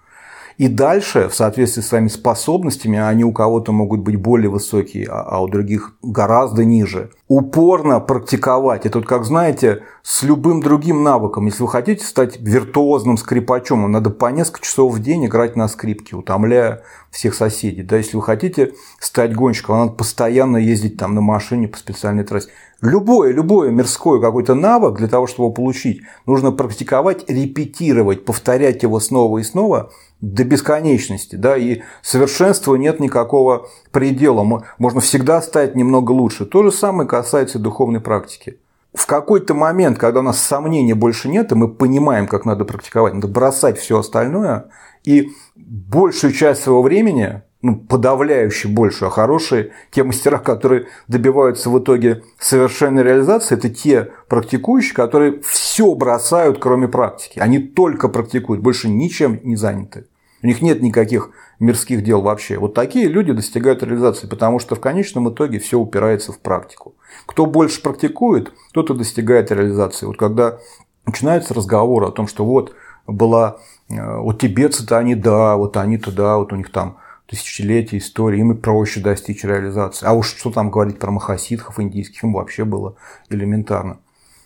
И 0.58 0.68
дальше, 0.68 1.28
в 1.28 1.34
соответствии 1.34 1.82
с 1.82 1.88
своими 1.88 2.08
способностями, 2.08 2.98
они 2.98 3.24
у 3.24 3.32
кого-то 3.32 3.72
могут 3.72 4.00
быть 4.00 4.16
более 4.16 4.50
высокие, 4.50 5.06
а, 5.08 5.22
а 5.22 5.42
у 5.42 5.48
других 5.48 5.94
гораздо 6.02 6.64
ниже. 6.64 7.10
Упорно 7.28 8.00
практиковать. 8.00 8.86
Это 8.86 8.98
вот, 8.98 9.08
как 9.08 9.24
знаете, 9.24 9.82
с 10.02 10.22
любым 10.22 10.60
другим 10.60 11.02
навыком. 11.02 11.46
Если 11.46 11.62
вы 11.62 11.68
хотите 11.68 12.04
стать 12.04 12.38
виртуозным 12.40 13.16
скрипачом, 13.16 13.82
вам 13.82 13.92
надо 13.92 14.10
по 14.10 14.26
несколько 14.26 14.64
часов 14.64 14.92
в 14.92 15.02
день 15.02 15.26
играть 15.26 15.56
на 15.56 15.68
скрипке, 15.68 16.16
утомляя 16.16 16.82
всех 17.10 17.34
соседей. 17.34 17.82
Да, 17.82 17.96
если 17.96 18.16
вы 18.16 18.22
хотите 18.22 18.72
стать 18.98 19.34
гонщиком, 19.34 19.76
вам 19.76 19.86
надо 19.86 19.96
постоянно 19.96 20.58
ездить 20.58 20.96
там 20.96 21.14
на 21.14 21.20
машине 21.20 21.68
по 21.68 21.78
специальной 21.78 22.24
трассе. 22.24 22.48
Любое, 22.82 23.32
любое 23.32 23.70
мирское 23.70 24.20
какой-то 24.20 24.54
навык 24.54 24.96
для 24.98 25.06
того, 25.06 25.28
чтобы 25.28 25.46
его 25.46 25.54
получить, 25.54 26.02
нужно 26.26 26.50
практиковать, 26.50 27.30
репетировать, 27.30 28.24
повторять 28.24 28.82
его 28.82 28.98
снова 28.98 29.38
и 29.38 29.44
снова 29.44 29.92
до 30.22 30.44
бесконечности. 30.44 31.36
Да, 31.36 31.58
и 31.58 31.82
совершенству 32.00 32.74
нет 32.76 33.00
никакого 33.00 33.68
предела. 33.90 34.64
Можно 34.78 35.00
всегда 35.00 35.42
стать 35.42 35.74
немного 35.74 36.12
лучше. 36.12 36.46
То 36.46 36.62
же 36.62 36.72
самое 36.72 37.06
касается 37.06 37.58
духовной 37.58 38.00
практики. 38.00 38.58
В 38.94 39.06
какой-то 39.06 39.54
момент, 39.54 39.98
когда 39.98 40.20
у 40.20 40.22
нас 40.22 40.40
сомнений 40.40 40.94
больше 40.94 41.28
нет, 41.28 41.50
и 41.52 41.54
мы 41.54 41.68
понимаем, 41.68 42.26
как 42.26 42.44
надо 42.44 42.64
практиковать, 42.64 43.14
надо 43.14 43.28
бросать 43.28 43.78
все 43.78 43.98
остальное, 43.98 44.66
и 45.02 45.30
большую 45.56 46.32
часть 46.32 46.62
своего 46.62 46.82
времени 46.82 47.42
ну, 47.62 47.76
подавляюще 47.76 48.68
больше, 48.68 49.06
а 49.06 49.10
хорошие, 49.10 49.72
те 49.90 50.04
мастера, 50.04 50.38
которые 50.38 50.88
добиваются 51.08 51.70
в 51.70 51.78
итоге 51.78 52.22
совершенной 52.38 53.02
реализации, 53.02 53.54
это 53.54 53.70
те 53.70 54.10
практикующие, 54.28 54.94
которые 54.94 55.40
все 55.40 55.94
бросают, 55.94 56.58
кроме 56.58 56.88
практики. 56.88 57.38
Они 57.38 57.58
только 57.60 58.08
практикуют, 58.08 58.62
больше 58.62 58.88
ничем 58.88 59.40
не 59.42 59.56
заняты. 59.56 60.06
У 60.42 60.46
них 60.46 60.60
нет 60.60 60.82
никаких 60.82 61.30
мирских 61.60 62.02
дел 62.02 62.20
вообще. 62.20 62.58
Вот 62.58 62.74
такие 62.74 63.06
люди 63.06 63.32
достигают 63.32 63.82
реализации, 63.82 64.26
потому 64.26 64.58
что 64.58 64.74
в 64.74 64.80
конечном 64.80 65.30
итоге 65.30 65.60
все 65.60 65.78
упирается 65.78 66.32
в 66.32 66.38
практику. 66.40 66.94
Кто 67.26 67.46
больше 67.46 67.80
практикует, 67.80 68.52
тот 68.72 68.90
и 68.90 68.94
достигает 68.94 69.52
реализации. 69.52 70.06
Вот 70.06 70.16
когда 70.16 70.58
начинается 71.06 71.54
разговор 71.54 72.04
о 72.04 72.10
том, 72.10 72.26
что 72.26 72.44
вот 72.44 72.74
была 73.06 73.58
э, 73.88 74.18
вот 74.18 74.40
тибетцы-то 74.40 74.98
они 74.98 75.14
да, 75.14 75.56
вот 75.56 75.76
они-то 75.76 76.10
да, 76.10 76.36
вот 76.38 76.52
у 76.52 76.56
них 76.56 76.72
там 76.72 76.98
тысячелетия 77.28 77.98
истории, 77.98 78.40
им 78.40 78.52
и 78.52 78.56
проще 78.56 79.00
достичь 79.00 79.44
реализации. 79.44 80.06
А 80.06 80.12
уж 80.12 80.34
что 80.34 80.50
там 80.50 80.70
говорить 80.70 80.98
про 80.98 81.10
махасидхов 81.10 81.78
индийских, 81.78 82.24
им 82.24 82.32
вообще 82.32 82.64
было 82.64 82.96
элементарно. 83.30 83.98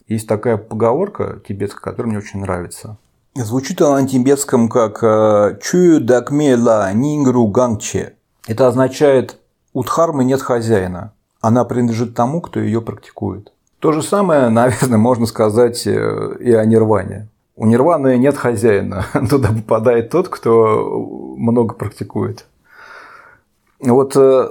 Есть 0.09 0.29
такая 0.29 0.57
поговорка 0.57 1.41
тибетская, 1.47 1.81
которая 1.81 2.11
мне 2.11 2.19
очень 2.19 2.41
нравится. 2.41 2.99
Звучит 3.39 3.83
она 3.83 4.01
на 4.01 4.09
тибетском 4.09 4.71
как 4.71 5.03
э, 5.03 5.59
«Чую 5.63 6.01
дакме 6.01 6.57
ла 6.57 6.91
нингру 6.95 7.47
гангче». 7.49 8.15
Это 8.47 8.67
означает 8.67 9.39
«у 9.75 9.85
дхармы 9.85 10.25
нет 10.25 10.41
хозяина, 10.41 11.13
она 11.43 11.67
принадлежит 11.67 12.15
тому, 12.15 12.41
кто 12.41 12.61
ее 12.61 12.81
практикует». 12.81 13.53
То 13.79 13.93
же 13.93 14.03
самое, 14.03 14.49
наверное, 14.49 14.97
можно 14.97 15.27
сказать 15.27 15.87
э, 15.87 16.37
и 16.41 16.51
о 16.51 16.65
нирване. 16.65 17.29
У 17.57 17.67
нирваны 17.67 18.17
нет 18.17 18.39
хозяина, 18.39 19.05
туда 19.31 19.49
попадает 19.49 20.09
тот, 20.09 20.29
кто 20.29 21.37
много 21.37 21.75
практикует. 21.75 22.47
Вот 23.81 24.17
э, 24.17 24.49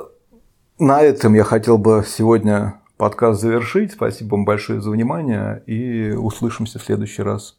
на 0.78 1.02
этом 1.02 1.34
я 1.34 1.43
хотел 1.43 1.80
бы 1.80 2.06
сегодня 2.08 2.76
подкаст 2.98 3.41
завершить. 3.41 3.93
Спасибо 3.93 4.36
вам 4.36 4.45
большое 4.45 4.80
за 4.80 4.91
внимание 4.91 5.63
и 5.65 6.12
услышимся 6.12 6.78
в 6.78 6.84
следующий 6.84 7.24
раз. 7.24 7.56